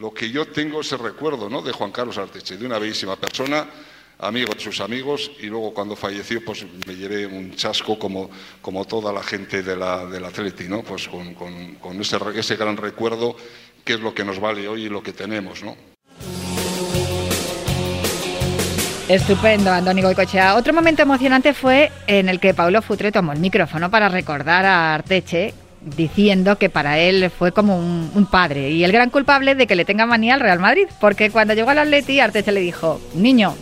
lo 0.00 0.12
que 0.12 0.30
yo 0.30 0.46
tengo, 0.48 0.80
ese 0.80 0.96
recuerdo 0.96 1.48
¿no? 1.48 1.62
de 1.62 1.70
Juan 1.70 1.92
Carlos 1.92 2.18
Arteche, 2.18 2.56
de 2.56 2.66
una 2.66 2.80
bellísima 2.80 3.14
persona, 3.14 3.68
amigo 4.18 4.52
de 4.54 4.60
sus 4.60 4.80
amigos, 4.80 5.30
y 5.38 5.46
luego 5.46 5.72
cuando 5.72 5.94
falleció, 5.94 6.44
pues 6.44 6.64
me 6.86 6.96
llevé 6.96 7.26
un 7.26 7.54
chasco 7.54 7.96
como, 7.96 8.28
como 8.60 8.84
toda 8.84 9.12
la 9.12 9.22
gente 9.22 9.62
de 9.62 9.76
la, 9.76 10.06
del 10.06 10.24
Atleti, 10.24 10.64
¿no? 10.64 10.82
Pues 10.82 11.06
con, 11.06 11.34
con- 11.34 11.74
con 11.76 12.00
ese, 12.00 12.16
ese 12.34 12.56
gran 12.56 12.76
recuerdo 12.76 13.36
que 13.84 13.94
es 13.94 14.00
lo 14.00 14.14
que 14.14 14.24
nos 14.24 14.40
vale 14.40 14.66
hoy 14.66 14.84
y 14.84 14.88
lo 14.88 15.02
que 15.02 15.12
tenemos, 15.12 15.62
¿no? 15.62 15.76
Estupendo, 19.08 19.70
Andoni 19.70 20.00
Goicoechea. 20.00 20.54
Otro 20.54 20.72
momento 20.72 21.02
emocionante 21.02 21.52
fue 21.52 21.92
en 22.06 22.30
el 22.30 22.40
que 22.40 22.54
Paulo 22.54 22.80
Futre 22.80 23.12
tomó 23.12 23.32
el 23.32 23.38
micrófono 23.38 23.90
para 23.90 24.08
recordar 24.08 24.64
a 24.64 24.94
Arteche 24.94 25.52
diciendo 25.82 26.56
que 26.56 26.70
para 26.70 26.98
él 26.98 27.30
fue 27.30 27.52
como 27.52 27.78
un, 27.78 28.10
un 28.14 28.24
padre 28.24 28.70
y 28.70 28.84
el 28.84 28.92
gran 28.92 29.10
culpable 29.10 29.54
de 29.54 29.66
que 29.66 29.74
le 29.74 29.84
tenga 29.84 30.06
manía 30.06 30.32
al 30.32 30.40
Real 30.40 30.58
Madrid, 30.58 30.86
porque 31.00 31.28
cuando 31.28 31.52
llegó 31.52 31.68
al 31.68 31.80
Atleti, 31.80 32.20
Arteche 32.20 32.52
le 32.52 32.60
dijo, 32.60 32.98
niño, 33.14 33.54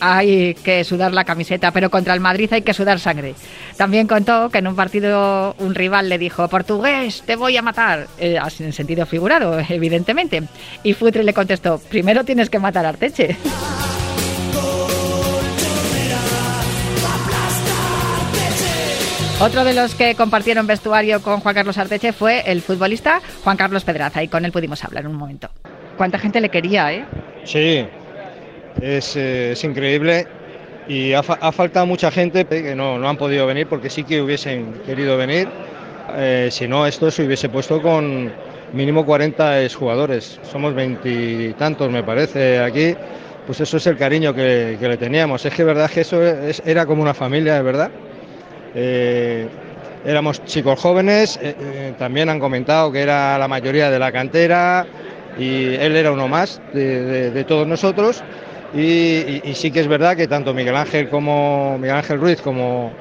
hay 0.00 0.54
que 0.54 0.84
sudar 0.84 1.12
la 1.12 1.24
camiseta, 1.24 1.70
pero 1.72 1.90
contra 1.90 2.14
el 2.14 2.20
Madrid 2.20 2.52
hay 2.52 2.62
que 2.62 2.74
sudar 2.74 2.98
sangre. 2.98 3.34
También 3.76 4.06
contó 4.06 4.50
que 4.50 4.58
en 4.58 4.66
un 4.66 4.76
partido 4.76 5.54
un 5.58 5.74
rival 5.74 6.08
le 6.08 6.18
dijo, 6.18 6.48
portugués, 6.48 7.22
te 7.26 7.36
voy 7.36 7.56
a 7.56 7.62
matar, 7.62 8.06
eh, 8.18 8.38
en 8.58 8.72
sentido 8.72 9.06
figurado, 9.06 9.58
evidentemente. 9.68 10.42
Y 10.82 10.94
Futre 10.94 11.22
le 11.24 11.34
contestó, 11.34 11.78
primero 11.78 12.24
tienes 12.24 12.50
que 12.50 12.58
matar 12.58 12.86
a 12.86 12.90
Arteche. 12.90 13.36
Otro 19.40 19.62
de 19.62 19.72
los 19.72 19.94
que 19.94 20.16
compartieron 20.16 20.66
vestuario 20.66 21.22
con 21.22 21.38
Juan 21.38 21.54
Carlos 21.54 21.78
Arteche 21.78 22.12
fue 22.12 22.42
el 22.50 22.60
futbolista 22.60 23.20
Juan 23.44 23.56
Carlos 23.56 23.84
Pedraza 23.84 24.20
y 24.20 24.26
con 24.26 24.44
él 24.44 24.50
pudimos 24.50 24.82
hablar 24.82 25.06
un 25.06 25.14
momento. 25.14 25.48
¿Cuánta 25.96 26.18
gente 26.18 26.40
le 26.40 26.48
quería, 26.48 26.92
eh? 26.92 27.04
Sí, 27.44 27.86
es, 28.82 29.16
eh, 29.16 29.52
es 29.52 29.64
increíble 29.64 30.26
y 30.88 31.12
ha, 31.12 31.20
ha 31.20 31.52
faltado 31.52 31.86
mucha 31.86 32.10
gente 32.10 32.44
que 32.46 32.74
no, 32.74 32.98
no 32.98 33.08
han 33.08 33.16
podido 33.16 33.46
venir 33.46 33.66
porque 33.66 33.90
sí 33.90 34.04
que 34.04 34.22
hubiesen 34.22 34.72
querido 34.86 35.16
venir. 35.16 35.48
Eh, 36.16 36.48
si 36.50 36.66
no, 36.66 36.86
esto 36.86 37.10
se 37.10 37.24
hubiese 37.24 37.48
puesto 37.48 37.82
con 37.82 38.30
mínimo 38.72 39.04
40 39.04 39.58
jugadores. 39.76 40.40
Somos 40.50 40.74
veintitantos, 40.74 41.90
me 41.90 42.02
parece, 42.02 42.60
aquí. 42.60 42.94
Pues 43.46 43.60
eso 43.60 43.76
es 43.78 43.86
el 43.86 43.96
cariño 43.96 44.34
que, 44.34 44.76
que 44.78 44.88
le 44.88 44.96
teníamos. 44.96 45.44
Es 45.44 45.54
que 45.54 45.64
verdad 45.64 45.90
que 45.90 46.02
eso 46.02 46.22
es- 46.22 46.62
era 46.66 46.86
como 46.86 47.02
una 47.02 47.14
familia, 47.14 47.54
de 47.54 47.62
verdad. 47.62 47.90
Eh, 48.74 49.46
éramos 50.04 50.44
chicos 50.44 50.78
jóvenes, 50.80 51.38
también 51.98 52.28
han 52.28 52.38
comentado 52.38 52.92
que 52.92 53.00
era 53.00 53.36
la 53.38 53.48
mayoría 53.48 53.90
de 53.90 53.98
la 53.98 54.12
cantera 54.12 54.86
y 55.38 55.74
él 55.74 55.96
era 55.96 56.12
uno 56.12 56.28
más 56.28 56.60
de- 56.72 57.30
de 57.30 57.44
todos 57.44 57.66
nosotros. 57.66 58.22
Y, 58.74 59.40
sí 59.54 59.70
que 59.70 59.80
es 59.80 59.88
verdad 59.88 60.16
que 60.16 60.28
tanto 60.28 60.52
Miguel 60.52 60.76
Ángel 60.76 61.08
como 61.08 61.78
Miguel 61.78 61.96
Ángel 61.96 62.20
Ruiz 62.20 62.40
como, 62.42 62.92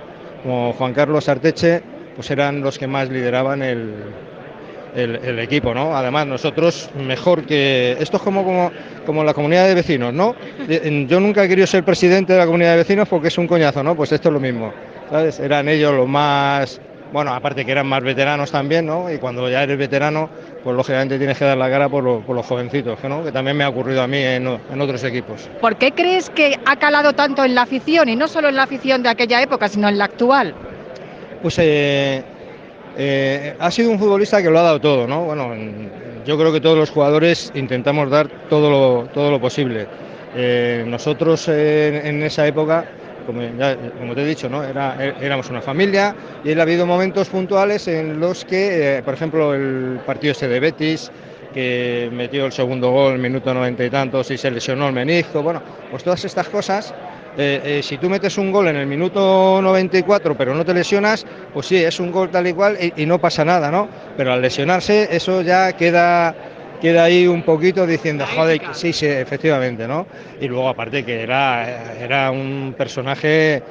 Juan 0.78 0.94
Carlos 0.94 1.28
Arteche 1.28 1.82
pues 2.16 2.32
eran 2.32 2.62
los 2.62 2.78
que 2.78 2.88
más 2.88 3.10
lideraban 3.10 3.62
el, 3.62 3.94
el, 4.96 5.40
equipo, 5.40 5.74
¿no? 5.74 5.96
Además, 5.96 6.26
nosotros 6.26 6.90
mejor 6.96 7.44
que... 7.44 7.96
Esto 8.00 8.18
es 8.18 8.24
como, 8.24 8.44
como, 8.44 8.72
como 9.06 9.24
la 9.24 9.34
comunidad 9.36 9.68
de 9.68 9.76
vecinos, 9.76 10.14
¿no? 10.14 10.36
En- 10.68 11.08
Yo 11.08 11.20
nunca 11.20 11.44
he 11.44 11.48
querido 11.48 11.68
ser 11.68 11.84
presidente 11.84 12.34
de 12.34 12.40
la 12.40 12.46
comunidad 12.46 12.72
de 12.72 12.78
vecinos 12.78 13.08
porque 13.08 13.28
es 13.28 13.38
un 13.38 13.46
coñazo, 13.46 13.84
¿no? 13.84 13.96
Pues 13.96 14.12
esto 14.12 14.30
es 14.30 14.34
lo 14.34 14.40
mismo. 14.40 14.74
Eran 15.40 15.70
ellos 15.70 15.94
los 15.94 16.08
más... 16.08 16.82
Bueno, 17.12 17.34
aparte 17.34 17.64
que 17.66 17.72
eran 17.72 17.88
más 17.88 18.04
veteranos 18.04 18.52
también, 18.52 18.86
¿no? 18.86 19.12
Y 19.12 19.18
cuando 19.18 19.50
ya 19.50 19.64
eres 19.64 19.78
veterano, 19.78 20.30
pues 20.64 20.76
lógicamente 20.76 21.18
tienes 21.18 21.38
que 21.38 21.46
dar 21.46 21.58
la 21.58 21.70
cara 21.70 21.88
por, 21.88 22.04
lo- 22.04 22.22
por 22.22 22.36
los 22.36 22.46
jovencitos, 22.46 23.00
¿no? 23.04 23.24
Que 23.24 23.32
también 23.32 23.56
me 23.56 23.64
ha 23.64 23.70
ocurrido 23.70 24.02
a 24.02 24.08
mí 24.08 24.18
en, 24.18 24.46
en 24.70 24.82
otros 24.82 25.04
equipos. 25.06 25.48
¿Por 25.62 25.78
qué 25.78 25.92
crees 25.94 26.30
que 26.30 26.58
ha 26.66 26.76
calado 26.76 27.14
tanto 27.14 27.46
en 27.46 27.56
la 27.56 27.62
afición 27.62 28.10
y 28.10 28.16
no 28.16 28.28
solo 28.28 28.50
en 28.50 28.56
la 28.58 28.64
afición 28.64 29.04
de 29.04 29.10
aquella 29.10 29.42
época, 29.42 29.70
sino 29.70 29.88
en 29.88 29.98
la 29.98 30.06
actual? 30.06 30.54
Pues 31.42 31.58
eh, 31.60 32.24
eh, 32.98 33.54
ha 33.58 33.72
sido 33.72 33.92
un 33.92 34.00
futbolista 34.00 34.42
que 34.42 34.50
lo 34.50 34.60
ha 34.60 34.64
dado 34.64 34.80
todo, 34.82 35.08
¿no? 35.08 35.24
Bueno, 35.24 35.54
en- 35.54 36.24
yo 36.26 36.38
creo 36.38 36.52
que 36.52 36.60
todos 36.60 36.78
los 36.78 36.90
jugadores 36.90 37.52
intentamos 37.54 38.10
dar 38.10 38.28
todo 38.50 38.70
lo, 38.70 39.08
todo 39.14 39.32
lo 39.32 39.40
posible. 39.40 39.88
Eh, 40.36 40.84
nosotros 40.86 41.48
en 41.48 42.22
esa 42.22 42.46
época, 42.46 42.84
como, 43.28 44.16
te 44.16 44.22
he 44.24 44.26
dicho, 44.26 44.50
¿no? 44.50 44.64
Era, 44.64 44.96
é- 44.98 45.16
éramos 45.20 45.50
una 45.52 45.62
familia 45.62 46.16
y 46.44 46.58
ha 46.58 46.62
habido 46.62 46.86
momentos 46.88 47.30
puntuales 47.30 47.88
en 47.88 48.20
los 48.20 48.46
que, 48.46 48.98
eh, 49.00 49.04
por 49.04 49.14
ejemplo, 49.14 49.54
el 49.54 50.02
partido 50.06 50.32
este 50.32 50.48
de 50.48 50.60
Betis, 50.60 51.12
que 51.52 52.10
metió 52.12 52.46
el 52.46 52.52
segundo 52.52 52.92
gol 52.92 53.16
en 53.16 53.22
minuto 53.22 53.54
noventa 53.54 53.84
y 53.86 53.90
tantos 53.90 54.30
y 54.32 54.38
se 54.38 54.52
lesionó 54.52 54.88
el 54.88 54.94
menisco, 54.94 55.44
bueno, 55.44 55.62
pues 55.90 56.04
todas 56.04 56.24
estas 56.26 56.50
cosas 56.50 56.96
eh, 57.36 57.62
eh, 57.80 57.84
si 57.84 57.98
tú 58.00 58.10
metes 58.10 58.38
un 58.38 58.52
gol 58.52 58.68
en 58.68 58.78
el 58.78 58.88
minuto 58.88 59.60
94 59.62 60.36
pero 60.36 60.56
no 60.56 60.66
te 60.66 60.74
lesionas, 60.74 61.26
pues 61.54 61.68
sí, 61.68 61.78
es 61.78 62.00
un 62.00 62.12
gol 62.12 62.30
tal 62.32 62.48
y 62.48 62.54
cual 62.54 62.78
y 62.96 63.06
no 63.06 63.20
pasa 63.20 63.46
nada, 63.46 63.70
¿no? 63.72 63.90
Pero 64.16 64.34
al 64.34 64.42
lesionarse 64.42 65.08
eso 65.16 65.42
ya 65.42 65.74
queda 65.74 66.36
queda 66.82 67.06
ahí 67.06 67.28
un 67.28 67.44
poquito 67.44 67.86
diciendo, 67.86 68.26
joder, 68.36 68.62
sí, 68.74 68.94
sí, 68.94 69.06
efectivamente, 69.06 69.88
¿no? 69.88 70.06
Y 70.40 70.48
luego 70.48 70.70
aparte 70.70 71.04
que 71.04 71.22
era, 71.22 71.96
era 72.00 72.32
un 72.32 72.74
personaje 72.78 73.62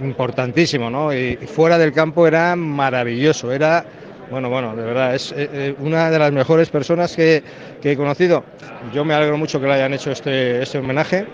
importantísimo, 0.00 0.90
¿no? 0.90 1.12
Y, 1.12 1.38
y 1.40 1.46
fuera 1.46 1.78
del 1.78 1.92
campo 1.92 2.26
era 2.26 2.56
maravilloso, 2.56 3.52
era, 3.52 3.84
bueno, 4.30 4.48
bueno, 4.48 4.74
de 4.74 4.82
verdad, 4.82 5.14
es 5.14 5.32
eh, 5.32 5.48
eh, 5.52 5.74
una 5.78 6.10
de 6.10 6.18
las 6.18 6.32
mejores 6.32 6.70
personas 6.70 7.14
que, 7.14 7.42
que 7.80 7.92
he 7.92 7.96
conocido. 7.96 8.44
Yo 8.92 9.04
me 9.04 9.14
alegro 9.14 9.38
mucho 9.38 9.60
que 9.60 9.66
le 9.66 9.74
hayan 9.74 9.94
hecho 9.94 10.10
este, 10.10 10.62
este 10.62 10.78
homenaje 10.78 11.26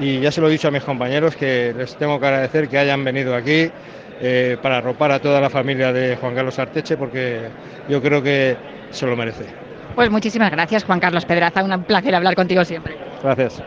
y 0.00 0.20
ya 0.20 0.30
se 0.30 0.40
lo 0.40 0.48
he 0.48 0.52
dicho 0.52 0.68
a 0.68 0.70
mis 0.70 0.84
compañeros 0.84 1.36
que 1.36 1.74
les 1.76 1.96
tengo 1.96 2.18
que 2.20 2.26
agradecer 2.26 2.68
que 2.68 2.78
hayan 2.78 3.04
venido 3.04 3.34
aquí 3.34 3.70
eh, 4.20 4.56
para 4.62 4.78
arropar 4.78 5.12
a 5.12 5.20
toda 5.20 5.40
la 5.40 5.50
familia 5.50 5.92
de 5.92 6.16
Juan 6.16 6.34
Carlos 6.34 6.58
Arteche 6.58 6.96
porque 6.96 7.48
yo 7.88 8.00
creo 8.00 8.22
que 8.22 8.56
se 8.90 9.06
lo 9.06 9.16
merece. 9.16 9.67
Pues 9.98 10.12
muchísimas 10.12 10.52
gracias, 10.52 10.84
Juan 10.84 11.00
Carlos 11.00 11.24
Pedraza. 11.24 11.64
Un 11.64 11.82
placer 11.82 12.14
hablar 12.14 12.36
contigo 12.36 12.64
siempre. 12.64 12.96
Gracias. 13.20 13.60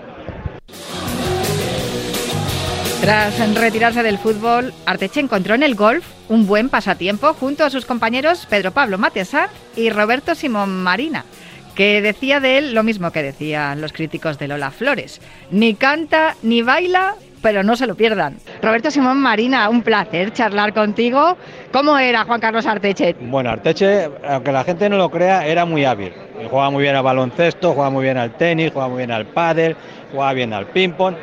Tras 3.01 3.53
retirarse 3.55 4.01
del 4.01 4.17
fútbol, 4.17 4.73
Arteche 4.85 5.19
encontró 5.19 5.55
en 5.55 5.63
el 5.63 5.75
golf 5.75 6.05
un 6.29 6.47
buen 6.47 6.69
pasatiempo 6.69 7.33
junto 7.33 7.65
a 7.65 7.69
sus 7.69 7.85
compañeros 7.85 8.47
Pedro 8.49 8.71
Pablo 8.71 8.97
Matesat 8.97 9.49
y 9.75 9.89
Roberto 9.89 10.33
Simón 10.33 10.81
Marina, 10.81 11.25
que 11.75 12.01
decía 12.01 12.39
de 12.39 12.59
él 12.59 12.73
lo 12.73 12.83
mismo 12.83 13.11
que 13.11 13.23
decían 13.23 13.81
los 13.81 13.91
críticos 13.91 14.39
de 14.39 14.47
Lola 14.47 14.71
Flores. 14.71 15.19
Ni 15.51 15.73
canta 15.73 16.37
ni 16.43 16.61
baila, 16.61 17.15
pero 17.41 17.63
no 17.63 17.75
se 17.75 17.87
lo 17.87 17.95
pierdan. 17.95 18.37
Roberto 18.61 18.91
Simón 18.91 19.17
Marina, 19.17 19.67
un 19.69 19.81
placer 19.81 20.31
charlar 20.33 20.73
contigo. 20.73 21.37
¿Cómo 21.71 21.97
era 21.97 22.23
Juan 22.23 22.39
Carlos 22.39 22.65
Arteche? 22.65 23.15
Bueno, 23.19 23.49
Arteche, 23.49 24.09
aunque 24.27 24.51
la 24.51 24.63
gente 24.63 24.89
no 24.89 24.97
lo 24.97 25.09
crea, 25.09 25.45
era 25.45 25.65
muy 25.65 25.85
hábil. 25.85 26.13
Jugaba 26.49 26.69
muy 26.69 26.83
bien 26.83 26.95
al 26.95 27.03
baloncesto, 27.03 27.73
jugaba 27.73 27.89
muy 27.89 28.03
bien 28.03 28.17
al 28.17 28.35
tenis, 28.35 28.71
jugaba 28.71 28.89
muy 28.89 28.99
bien 28.99 29.11
al 29.11 29.25
pádel, 29.25 29.75
jugaba 30.11 30.33
bien 30.33 30.53
al 30.53 30.67
ping-pong. 30.67 31.15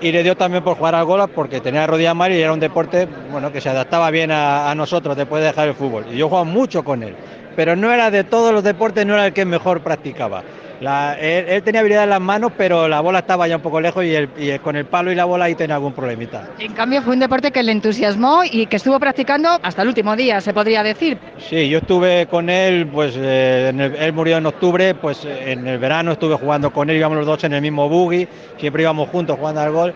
Y 0.00 0.10
le 0.10 0.22
dio 0.24 0.36
también 0.36 0.64
por 0.64 0.76
jugar 0.76 0.96
al 0.96 1.04
golf 1.04 1.30
porque 1.32 1.60
tenía 1.60 1.86
rodilla 1.86 2.12
mal 2.12 2.32
y 2.32 2.40
era 2.40 2.52
un 2.52 2.58
deporte 2.58 3.06
bueno, 3.30 3.52
que 3.52 3.60
se 3.60 3.68
adaptaba 3.68 4.10
bien 4.10 4.32
a, 4.32 4.70
a 4.70 4.74
nosotros 4.74 5.16
después 5.16 5.42
de 5.42 5.48
dejar 5.48 5.68
el 5.68 5.74
fútbol. 5.74 6.06
Y 6.10 6.16
yo 6.16 6.28
jugaba 6.28 6.44
mucho 6.44 6.82
con 6.82 7.02
él. 7.02 7.14
Pero 7.54 7.76
no 7.76 7.92
era 7.92 8.10
de 8.10 8.24
todos 8.24 8.52
los 8.52 8.64
deportes, 8.64 9.06
no 9.06 9.14
era 9.14 9.26
el 9.26 9.32
que 9.32 9.44
mejor 9.44 9.82
practicaba. 9.82 10.42
La- 10.82 11.16
él, 11.20 11.46
él 11.48 11.62
tenía 11.62 11.80
habilidad 11.80 12.04
en 12.04 12.10
las 12.10 12.20
manos, 12.20 12.52
pero 12.56 12.88
la 12.88 13.00
bola 13.00 13.20
estaba 13.20 13.46
ya 13.46 13.56
un 13.56 13.62
poco 13.62 13.80
lejos 13.80 14.04
y, 14.04 14.14
el- 14.14 14.28
y 14.36 14.48
el- 14.50 14.60
con 14.60 14.74
el 14.74 14.84
palo 14.84 15.12
y 15.12 15.14
la 15.14 15.24
bola 15.24 15.44
ahí 15.44 15.54
tenía 15.54 15.76
algún 15.76 15.92
problemita. 15.92 16.48
En 16.58 16.72
cambio, 16.72 17.02
fue 17.02 17.14
un 17.14 17.20
deporte 17.20 17.52
que 17.52 17.62
le 17.62 17.70
entusiasmó 17.72 18.42
y 18.44 18.66
que 18.66 18.76
estuvo 18.76 18.98
practicando 18.98 19.58
hasta 19.62 19.82
el 19.82 19.88
último 19.88 20.16
día, 20.16 20.40
se 20.40 20.52
podría 20.52 20.82
decir. 20.82 21.18
Sí, 21.38 21.68
yo 21.68 21.78
estuve 21.78 22.26
con 22.26 22.50
él, 22.50 22.88
pues 22.88 23.14
eh, 23.16 23.68
en 23.70 23.80
el- 23.80 23.94
él 23.94 24.12
murió 24.12 24.38
en 24.38 24.46
octubre, 24.46 24.94
pues 24.96 25.24
en 25.24 25.66
el 25.68 25.78
verano 25.78 26.12
estuve 26.12 26.34
jugando 26.34 26.72
con 26.72 26.90
él, 26.90 26.96
íbamos 26.96 27.16
los 27.18 27.26
dos 27.26 27.44
en 27.44 27.52
el 27.52 27.62
mismo 27.62 27.88
buggy, 27.88 28.26
siempre 28.58 28.82
íbamos 28.82 29.08
juntos 29.08 29.36
jugando 29.38 29.60
al 29.60 29.70
gol. 29.70 29.94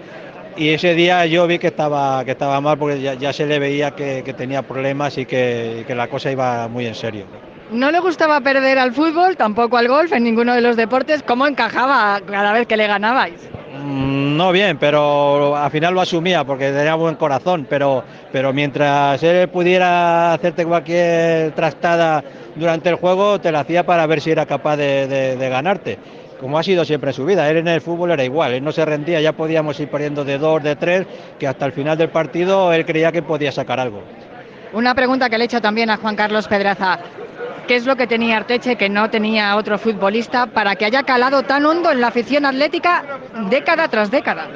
Y 0.57 0.71
ese 0.71 0.95
día 0.95 1.27
yo 1.27 1.47
vi 1.47 1.59
que 1.59 1.67
estaba, 1.67 2.25
que 2.25 2.31
estaba 2.31 2.61
mal 2.61 2.79
porque 2.79 3.01
ya, 3.01 3.15
ya 3.15 3.33
se 3.33 3.45
le 3.45 3.59
veía 3.59 3.91
que, 3.91 4.23
que 4.25 4.33
tenía 4.33 4.63
problemas 4.63 5.19
y 5.19 5.27
que, 5.27 5.81
y 5.81 5.85
que 5.85 5.95
la 5.95 6.07
cosa 6.09 6.31
iba 6.31 6.67
muy 6.69 6.87
en 6.87 6.95
serio. 6.95 7.25
No 7.71 7.91
le 7.91 7.99
gustaba 8.01 8.41
perder 8.41 8.79
al 8.79 8.93
fútbol, 8.93 9.37
tampoco 9.37 9.77
al 9.77 9.89
golf, 9.89 10.13
en 10.13 10.23
ninguno 10.25 10.55
de 10.55 10.61
los 10.61 10.77
deportes. 10.77 11.23
¿Cómo 11.25 11.47
encajaba 11.47 12.21
cada 12.25 12.53
vez 12.53 12.67
que 12.67 12.77
le 12.77 12.87
ganabais? 12.87 13.41
Mm, 13.75 14.37
No 14.37 14.53
bien, 14.53 14.79
pero 14.79 15.57
al 15.57 15.71
final 15.71 15.93
lo 15.95 16.01
asumía 16.01 16.45
porque 16.45 16.71
tenía 16.71 16.95
buen 16.95 17.17
corazón, 17.17 17.67
pero, 17.69 18.05
pero 18.31 18.53
mientras 18.53 19.21
él 19.23 19.49
pudiera 19.49 20.33
hacerte 20.35 20.65
cualquier 20.65 21.53
trastada 21.53 22.23
durante 22.55 22.89
el 22.89 22.95
juego, 22.97 23.41
te 23.41 23.51
la 23.51 23.61
hacía 23.61 23.85
para 23.85 24.07
ver 24.07 24.21
si 24.21 24.31
era 24.31 24.47
capaz 24.47 24.77
de, 24.77 25.09
de- 25.09 25.37
de 25.37 25.49
ganarte. 25.49 25.99
Como 26.41 26.59
ha 26.59 26.63
sido 26.63 26.85
siempre 26.85 27.11
en 27.11 27.15
su 27.15 27.25
vida, 27.25 27.49
él 27.51 27.57
en 27.57 27.69
el 27.69 27.81
fútbol 27.81 28.11
era 28.13 28.23
igual, 28.23 28.53
él 28.53 28.63
no 28.63 28.71
se 28.71 28.85
rendía, 28.85 29.21
ya 29.23 29.33
podíamos 29.33 29.81
ir 29.81 29.89
perdiendo 29.89 30.23
de 30.25 30.37
dos, 30.39 30.63
de 30.63 30.77
tres, 30.77 31.07
que 31.39 31.47
hasta 31.49 31.65
el 31.65 31.73
final 31.73 31.97
del 31.99 32.11
partido 32.11 32.73
él 32.75 32.85
creía 32.85 33.11
que 33.11 33.23
podía 33.23 33.51
sacar 33.51 33.81
algo. 33.81 34.03
Una 34.75 34.95
pregunta 34.95 35.31
que 35.31 35.39
le 35.39 35.45
he 35.45 35.47
hecho 35.47 35.63
también 35.63 35.89
a 35.89 35.97
Juan 35.97 36.15
Carlos 36.15 36.47
Pedraza. 36.47 36.99
¿Qué 37.67 37.75
es 37.77 37.85
lo 37.87 37.97
que 37.97 38.07
tenía 38.07 38.37
Arteche 38.37 38.77
que 38.77 38.89
no 38.89 39.11
tenía 39.11 39.57
otro 39.57 39.77
futbolista 39.79 40.47
para 40.47 40.77
que 40.77 40.85
haya 40.85 41.03
calado 41.03 41.43
tan 41.43 41.67
hondo 41.67 41.91
en 41.91 42.01
la 42.01 42.09
afición 42.09 42.45
atlética 42.47 43.03
década 43.51 43.89
tras 43.89 44.11
década? 44.11 44.47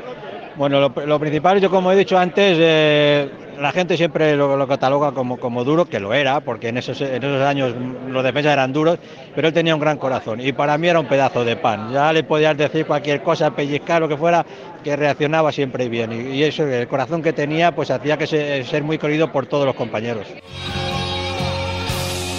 Bueno, 0.57 0.81
lo, 0.81 1.07
lo 1.07 1.19
principal, 1.19 1.61
yo 1.61 1.71
como 1.71 1.91
he 1.91 1.97
dicho 1.97 2.19
antes, 2.19 2.57
eh, 2.61 3.29
la 3.59 3.73
gente 3.73 3.97
siempre 3.97 4.37
lo, 4.37 4.57
lo 4.57 4.69
cataloga 4.69 5.11
como, 5.13 5.65
duro, 5.65 5.87
que 5.87 5.99
lo 5.99 6.13
era, 6.15 6.41
porque 6.41 6.69
en 6.69 6.77
esos, 6.79 7.01
años 7.03 7.75
los 8.09 8.23
defensas 8.23 8.53
eran 8.53 8.73
duros, 8.73 8.99
pero 9.35 9.49
él 9.49 9.55
tenía 9.55 9.75
un 9.75 9.81
gran 9.81 9.97
corazón 9.99 10.41
y 10.41 10.53
para 10.53 10.77
mí 10.79 10.87
era 10.89 11.01
un 11.01 11.07
pedazo 11.07 11.45
de 11.45 11.57
pan. 11.57 11.93
Ya 11.93 12.13
le 12.13 12.23
podías 12.25 12.57
decir 12.57 12.87
cualquier 12.87 13.23
cosa, 13.23 13.51
pellizcar, 13.51 14.01
lo 14.03 14.09
que 14.09 14.17
fuera, 14.17 14.45
que 14.85 14.95
reaccionaba 14.97 15.51
siempre 15.51 15.89
bien. 15.89 16.13
Y, 16.13 16.37
y 16.37 16.45
eso, 16.45 16.65
el 16.67 16.87
corazón 16.87 17.23
que 17.23 17.33
tenía, 17.33 17.75
pues 17.75 17.91
hacía 17.91 18.17
que 18.17 18.27
se- 18.27 18.63
ser 18.65 18.83
muy 18.85 18.99
querido 18.99 19.33
por 19.33 19.47
todos 19.47 19.67
los 19.67 19.75
compañeros. 19.75 20.27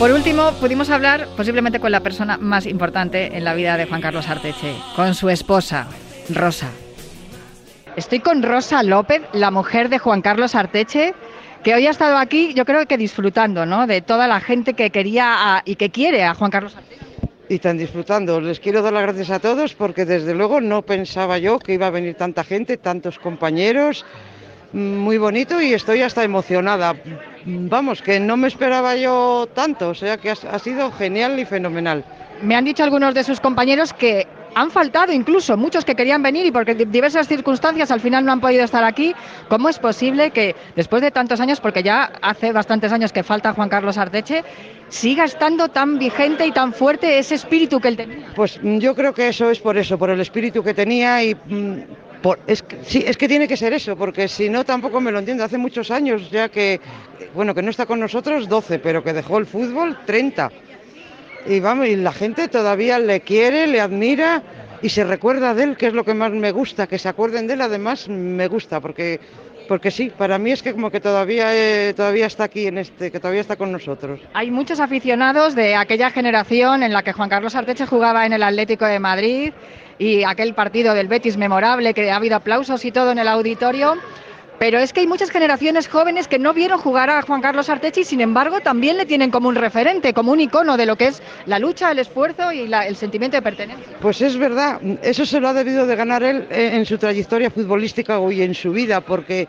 Por 0.02 0.12
último, 0.12 0.52
pudimos 0.54 0.90
hablar 0.90 1.28
posiblemente 1.38 1.80
con 1.80 1.92
la 1.92 2.00
persona 2.00 2.36
más 2.38 2.66
importante 2.66 3.38
en 3.38 3.44
la 3.44 3.54
vida 3.54 3.78
de 3.78 3.86
Juan 3.86 4.02
Carlos 4.02 4.28
Arteche, 4.28 4.74
con 4.96 5.14
su 5.14 5.30
esposa, 5.30 5.88
Rosa. 6.34 6.72
Estoy 7.96 8.20
con 8.20 8.42
Rosa 8.42 8.82
López, 8.82 9.22
la 9.34 9.52
mujer 9.52 9.90
de 9.90 10.00
Juan 10.00 10.24
Carlos 10.24 10.56
Arteche, 10.56 11.14
que 11.64 11.76
hoy 11.76 11.86
ha 11.86 11.92
estado 11.92 12.18
aquí, 12.18 12.52
yo 12.56 12.66
creo 12.66 12.88
que 12.88 12.98
disfrutando, 12.98 13.68
¿no? 13.68 13.86
De 13.86 14.02
toda 14.02 14.28
la 14.28 14.40
gente 14.40 14.74
que 14.74 14.90
quería 14.90 15.58
a- 15.58 15.62
y 15.66 15.76
que 15.76 15.92
quiere 15.92 16.24
a 16.24 16.34
Juan 16.34 16.50
Carlos 16.50 16.76
Arteche. 16.76 17.02
y 17.48 17.56
están 17.56 17.78
disfrutando. 17.78 18.40
Les 18.42 18.60
quiero 18.62 18.82
dar 18.82 18.94
las 18.94 19.04
gracias 19.04 19.30
a 19.30 19.40
todos 19.40 19.76
porque 19.76 20.06
desde 20.06 20.34
luego 20.34 20.62
no 20.62 20.82
pensaba 20.84 21.38
yo 21.38 21.60
que 21.60 21.74
iba 21.74 21.86
a 21.88 21.90
venir 21.92 22.16
tanta 22.16 22.44
gente, 22.46 22.78
tantos 22.78 23.20
compañeros. 23.20 24.04
Muy 24.74 25.18
bonito 25.18 25.62
y 25.62 25.74
estoy 25.74 26.02
hasta 26.02 26.24
emocionada. 26.24 26.96
Vamos, 27.46 28.02
que 28.02 28.20
no 28.20 28.38
me 28.38 28.48
esperaba 28.48 28.96
yo 28.96 29.48
tanto, 29.54 29.90
o 29.90 29.96
sea 29.96 30.18
que 30.18 30.30
ha, 30.30 30.60
sido 30.60 30.92
genial 30.92 31.40
y 31.40 31.46
fenomenal. 31.46 32.06
Me 32.42 32.56
han 32.56 32.66
dicho 32.66 32.84
algunos 32.84 33.14
de 33.14 33.24
sus 33.24 33.40
compañeros 33.40 33.94
que 33.94 34.28
han 34.56 34.72
faltado 34.72 35.14
incluso 35.14 35.56
muchos 35.58 35.86
que 35.86 35.96
querían 35.96 36.22
venir 36.22 36.46
y 36.46 36.52
porque 36.52 36.76
diversas 36.76 37.28
circunstancias 37.28 37.92
al 37.92 38.00
final 38.00 38.26
no 38.26 38.32
han 38.32 38.42
podido 38.42 38.64
estar 38.64 38.84
aquí. 38.84 39.14
¿Cómo 39.50 39.70
es 39.70 39.80
posible 39.80 40.32
que 40.32 40.56
después 40.76 41.02
de 41.02 41.12
tantos 41.12 41.40
años, 41.42 41.60
porque 41.60 41.84
ya 41.84 42.12
hace 42.22 42.54
bastantes 42.54 42.92
años 42.94 43.12
que 43.12 43.24
falta 43.24 43.54
Juan 43.54 43.70
Carlos 43.70 43.98
Arteche, 43.98 44.44
siga 44.88 45.26
estando 45.26 45.68
tan 45.70 46.00
vigente 46.00 46.46
y 46.46 46.52
tan 46.52 46.74
fuerte 46.74 47.20
ese 47.20 47.36
espíritu 47.36 47.80
que 47.80 47.90
él 47.90 47.98
tenía? 47.98 48.28
Pues 48.36 48.60
mm, 48.62 48.78
yo 48.78 48.96
creo 48.96 49.14
que 49.14 49.28
eso 49.30 49.52
es 49.52 49.60
por 49.60 49.78
eso, 49.78 49.98
por 49.98 50.10
el 50.10 50.22
espíritu 50.22 50.64
que 50.64 50.74
tenía 50.74 51.24
y 51.24 51.36
mm, 51.36 51.80
es, 52.48 52.62
que- 52.64 52.78
es 53.10 53.18
que 53.18 53.28
tiene 53.28 53.48
que 53.48 53.58
ser 53.58 53.74
eso, 53.74 53.96
porque 53.96 54.28
si 54.28 54.50
no 54.50 54.64
tampoco 54.64 55.02
me 55.02 55.12
lo 55.12 55.20
entiendo. 55.20 55.44
Hace 55.44 55.58
muchos 55.58 55.90
años 55.92 56.30
ya 56.30 56.50
que, 56.50 56.80
bueno, 57.34 57.54
que 57.56 57.62
no 57.62 57.70
está 57.70 57.86
con 57.86 58.00
nosotros 58.00 58.48
12, 58.48 58.80
pero 58.80 59.04
que 59.04 59.14
dejó 59.14 59.38
el 59.38 59.46
fútbol 59.46 59.98
30. 60.06 60.52
Y 61.48 61.60
vamos, 61.60 61.88
y 61.88 61.96
la 61.96 62.14
gente 62.14 62.48
todavía 62.48 63.00
le 63.00 63.22
quiere, 63.22 63.66
le 63.68 63.82
admira 63.82 64.44
y 64.82 64.90
se 64.90 65.04
recuerda 65.04 65.54
de 65.54 65.64
él, 65.64 65.78
que 65.78 65.88
es 65.88 65.94
lo 65.94 66.04
que 66.04 66.14
más 66.14 66.32
me 66.32 66.52
gusta, 66.52 66.88
que 66.88 66.98
se 66.98 67.10
acuerden 67.10 67.48
de 67.48 67.54
él, 67.54 67.62
además 67.62 68.08
me 68.10 68.48
gusta, 68.48 68.80
porque, 68.80 69.20
porque 69.68 69.92
sí, 69.92 70.12
para 70.16 70.38
mí 70.38 70.52
es 70.52 70.64
que 70.64 70.74
como 70.74 70.90
que 70.90 71.00
todavía, 71.00 71.56
eh, 71.56 71.94
todavía 71.94 72.26
está 72.26 72.46
aquí, 72.46 72.68
en 72.68 72.80
este, 72.80 73.12
que 73.12 73.20
todavía 73.20 73.42
está 73.42 73.56
con 73.56 73.72
nosotros. 73.72 74.20
Hay 74.34 74.50
muchos 74.50 74.80
aficionados 74.80 75.56
de 75.56 75.76
aquella 75.76 76.10
generación 76.10 76.84
en 76.84 76.94
la 76.94 77.04
que 77.04 77.14
Juan 77.14 77.30
Carlos 77.30 77.56
Arteche 77.56 77.86
jugaba 77.86 78.26
en 78.26 78.34
el 78.34 78.44
Atlético 78.44 78.86
de 78.86 79.00
Madrid 79.00 79.54
y 80.00 80.24
aquel 80.24 80.56
partido 80.56 80.94
del 80.94 81.08
Betis 81.08 81.38
memorable 81.38 81.94
que 81.94 82.10
ha 82.10 82.16
habido 82.16 82.36
aplausos 82.36 82.84
y 82.86 82.92
todo 82.92 83.12
en 83.12 83.20
el 83.20 83.28
auditorio. 83.28 83.98
Pero 84.62 84.78
es 84.78 84.94
que 84.94 85.00
hay 85.00 85.08
muchas 85.08 85.32
generaciones 85.32 85.88
jóvenes 85.88 86.28
que 86.28 86.38
no 86.38 86.54
vieron 86.54 86.78
jugar 86.80 87.10
a 87.10 87.24
Juan 87.24 87.42
Carlos 87.42 87.68
Arteche 87.68 88.02
y 88.02 88.04
sin 88.04 88.22
embargo 88.22 88.60
también 88.60 88.96
le 88.96 89.08
tienen 89.08 89.32
como 89.32 89.50
un 89.50 89.56
referente, 89.56 90.14
como 90.14 90.32
un 90.34 90.40
icono 90.40 90.78
de 90.78 90.86
lo 90.86 90.96
que 90.98 91.08
es 91.08 91.24
la 91.48 91.58
lucha, 91.58 91.90
el 91.92 91.98
esfuerzo 91.98 92.52
y 92.52 92.68
la- 92.68 92.86
el 92.86 92.96
sentimiento 92.96 93.38
de 93.38 93.42
pertenencia. 93.42 93.98
Pues 94.00 94.22
es 94.22 94.38
verdad, 94.38 94.80
eso 95.02 95.26
se 95.26 95.40
lo 95.40 95.48
ha 95.48 95.56
debido 95.56 95.88
de 95.88 95.96
ganar 95.96 96.22
él 96.22 96.46
en 96.52 96.86
su 96.86 97.00
trayectoria 97.00 97.50
futbolística 97.50 98.20
y 98.32 98.44
en 98.44 98.54
su 98.54 98.72
vida, 98.72 99.02
porque, 99.02 99.48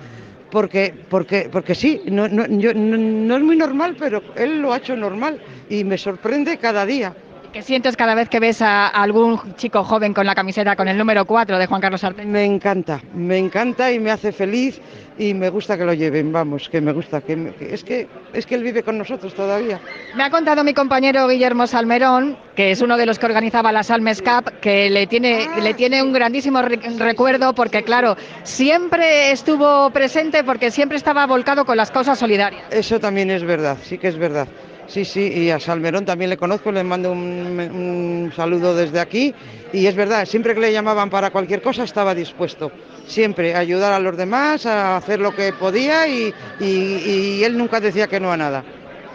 porque, 0.51 0.95
porque, 1.11 1.51
porque 1.53 1.75
sí, 1.75 2.01
no, 2.07 2.27
no, 2.29 2.47
yo- 2.47 2.73
no 2.73 3.37
es 3.37 3.43
muy 3.43 3.57
normal, 3.57 3.97
pero 3.99 4.23
él 4.35 4.63
lo 4.63 4.73
ha 4.73 4.79
hecho 4.79 4.97
normal 4.97 5.39
y 5.69 5.85
me 5.85 5.99
sorprende 5.99 6.57
cada 6.57 6.87
día. 6.87 7.15
¿Qué 7.53 7.61
sientes 7.63 7.97
cada 7.99 8.15
vez 8.15 8.31
que 8.31 8.41
ves 8.41 8.63
a 8.63 8.89
algún 8.89 9.39
chico 9.57 9.85
joven 9.85 10.15
con 10.15 10.25
la 10.25 10.35
camiseta 10.35 10.75
con 10.75 10.89
el 10.89 10.97
número 10.97 11.27
4 11.27 11.59
de 11.59 11.67
Juan 11.67 11.83
Carlos 11.83 12.03
Arteche? 12.03 12.27
Me 12.27 12.45
encanta, 12.47 12.99
me 13.15 13.37
encanta 13.37 13.93
y 13.93 14.01
me 14.01 14.11
hace 14.11 14.33
feliz 14.33 14.81
y 15.19 15.35
me 15.35 15.51
gusta 15.51 15.77
que 15.77 15.85
lo 15.85 15.93
lleven, 15.93 16.33
vamos, 16.33 16.71
que 16.71 16.81
me 16.81 16.93
gusta, 16.93 17.21
que, 17.21 17.37
me- 17.37 17.53
que- 17.55 17.75
es, 17.75 17.85
que, 17.85 18.09
es 18.33 18.47
que 18.47 18.55
él 18.55 18.63
vive 18.63 18.83
con 18.83 18.97
nosotros 18.97 19.35
todavía. 19.35 19.79
Me 20.17 20.23
ha 20.25 20.31
contado 20.31 20.65
mi 20.65 20.73
compañero 20.73 21.29
Guillermo 21.29 21.67
Salmerón, 21.67 22.39
que 22.57 22.71
es 22.71 22.81
uno 22.81 22.97
de 22.97 23.05
los 23.05 23.19
que 23.19 23.27
organizaba 23.27 23.71
la 23.71 23.83
Salmes 23.83 24.23
Cup, 24.23 24.51
que 24.63 24.89
le 24.89 25.07
tiene, 25.07 25.47
le 25.61 25.75
tiene 25.75 26.03
un 26.03 26.15
grandísimo 26.15 26.63
re- 26.63 26.81
recuerdo 26.99 27.55
porque, 27.55 27.83
claro, 27.83 28.17
siempre 28.45 29.31
estuvo 29.31 29.91
presente 29.91 30.43
porque 30.43 30.71
siempre 30.71 30.97
estaba 30.97 31.27
volcado 31.27 31.67
con 31.67 31.77
las 31.77 31.91
causas 31.91 32.19
solidarias. 32.19 32.63
Eso 32.71 32.99
también 32.99 33.31
es 33.31 33.45
verdad, 33.45 33.77
sí 33.83 33.99
que 33.99 34.09
es 34.09 34.17
verdad. 34.17 34.49
Sí, 34.93 35.07
sí, 35.07 35.21
y 35.27 35.49
a 35.49 35.59
Salmerón 35.59 36.05
también 36.05 36.29
le 36.29 36.37
conozco, 36.37 36.71
le 36.71 36.85
mando 36.85 37.13
un, 37.13 38.31
saludo 38.37 38.77
desde 38.77 39.01
aquí. 39.01 39.35
Y 39.73 39.87
es 39.87 39.97
verdad, 39.97 40.27
siempre 40.27 40.53
que 40.53 40.61
le 40.61 40.71
llamaban 40.71 41.09
para 41.09 41.31
cualquier 41.31 41.63
cosa 41.63 41.85
estaba 41.85 42.15
dispuesto. 42.15 42.71
Siempre 43.07 43.55
a 43.55 43.61
ayudar 43.61 43.95
a 43.95 43.99
los 43.99 44.19
demás, 44.19 44.67
a 44.67 44.99
hacer 44.99 45.19
lo 45.19 45.35
que 45.35 45.55
podía 45.55 46.07
y 46.07 47.43
él 47.43 47.57
nunca 47.57 47.81
decía 47.81 48.07
que 48.07 48.21
no 48.21 48.31
a 48.31 48.37
nada. 48.37 48.63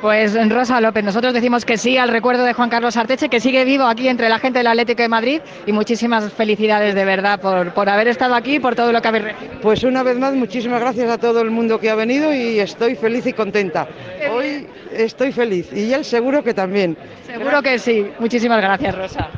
Pues 0.01 0.37
Rosa 0.49 0.79
López, 0.79 1.03
nosotros 1.03 1.33
decimos 1.33 1.65
que 1.65 1.77
sí 1.77 1.97
al 1.97 2.09
recuerdo 2.09 2.43
de 2.43 2.53
Juan 2.53 2.69
Carlos 2.69 2.95
Arteche, 2.97 3.29
que 3.29 3.39
sigue 3.39 3.65
vivo 3.65 3.85
aquí 3.85 4.07
entre 4.07 4.29
la 4.29 4.37
gente 4.37 4.59
del 4.59 4.67
Atlético 4.67 5.01
de 5.01 5.09
Madrid 5.09 5.41
y 5.65 5.71
muchísimas 5.71 6.31
felicidades 6.33 6.93
de 6.93 7.03
verdad 7.03 7.39
por, 7.39 7.73
por 7.73 7.89
haber 7.89 8.07
estado 8.07 8.35
aquí 8.35 8.55
y 8.55 8.59
por 8.59 8.75
todo 8.75 8.91
lo 8.91 9.01
que 9.01 9.07
habéis 9.07 9.23
recibido. 9.23 9.59
Pues 9.61 9.83
una 9.83 10.03
vez 10.03 10.19
más, 10.19 10.33
muchísimas 10.33 10.79
gracias 10.79 11.09
a 11.09 11.17
todo 11.17 11.41
el 11.41 11.49
mundo 11.49 11.79
que 11.79 11.89
ha 11.89 11.95
venido 11.95 12.31
y 12.31 12.59
estoy 12.59 12.95
feliz 12.95 13.25
y 13.25 13.33
contenta. 13.33 13.87
Hoy 14.31 14.67
estoy 14.93 15.31
feliz 15.31 15.73
y 15.73 15.91
él 15.91 16.05
seguro 16.05 16.43
que 16.43 16.53
también. 16.53 16.95
Seguro 17.25 17.61
que 17.63 17.79
sí. 17.79 18.05
Muchísimas 18.19 18.61
gracias, 18.61 18.95
Rosa. 18.95 19.29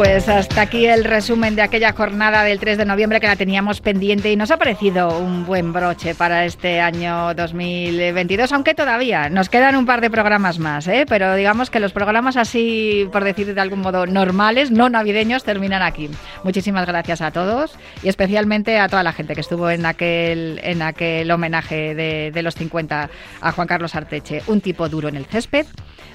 Pues 0.00 0.30
hasta 0.30 0.62
aquí 0.62 0.86
el 0.86 1.04
resumen 1.04 1.56
de 1.56 1.60
aquella 1.60 1.92
jornada 1.92 2.42
del 2.42 2.58
3 2.58 2.78
de 2.78 2.86
noviembre 2.86 3.20
que 3.20 3.26
la 3.26 3.36
teníamos 3.36 3.82
pendiente 3.82 4.32
y 4.32 4.36
nos 4.36 4.50
ha 4.50 4.56
parecido 4.56 5.18
un 5.18 5.44
buen 5.44 5.74
broche 5.74 6.14
para 6.14 6.46
este 6.46 6.80
año 6.80 7.34
2022, 7.34 8.50
aunque 8.52 8.72
todavía 8.72 9.28
nos 9.28 9.50
quedan 9.50 9.76
un 9.76 9.84
par 9.84 10.00
de 10.00 10.08
programas 10.08 10.58
más, 10.58 10.88
¿eh? 10.88 11.04
pero 11.06 11.34
digamos 11.34 11.68
que 11.68 11.80
los 11.80 11.92
programas 11.92 12.38
así, 12.38 13.10
por 13.12 13.24
decir 13.24 13.54
de 13.54 13.60
algún 13.60 13.80
modo, 13.80 14.06
normales, 14.06 14.70
no 14.70 14.88
navideños, 14.88 15.44
terminan 15.44 15.82
aquí. 15.82 16.08
Muchísimas 16.44 16.86
gracias 16.86 17.20
a 17.20 17.30
todos 17.30 17.74
y 18.02 18.08
especialmente 18.08 18.78
a 18.78 18.88
toda 18.88 19.02
la 19.02 19.12
gente 19.12 19.34
que 19.34 19.42
estuvo 19.42 19.68
en 19.68 19.84
aquel, 19.84 20.60
en 20.62 20.80
aquel 20.80 21.30
homenaje 21.30 21.94
de, 21.94 22.30
de 22.32 22.42
los 22.42 22.54
50 22.54 23.10
a 23.42 23.52
Juan 23.52 23.68
Carlos 23.68 23.94
Arteche, 23.94 24.42
un 24.46 24.62
tipo 24.62 24.88
duro 24.88 25.08
en 25.08 25.16
el 25.16 25.26
césped, 25.26 25.66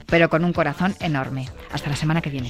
pero 0.07 0.27
con 0.27 0.43
un 0.43 0.53
corazón 0.53 0.95
enorme. 1.01 1.49
Hasta 1.71 1.91
la 1.91 1.95
semana 1.95 2.21
que 2.21 2.31
viene. 2.31 2.49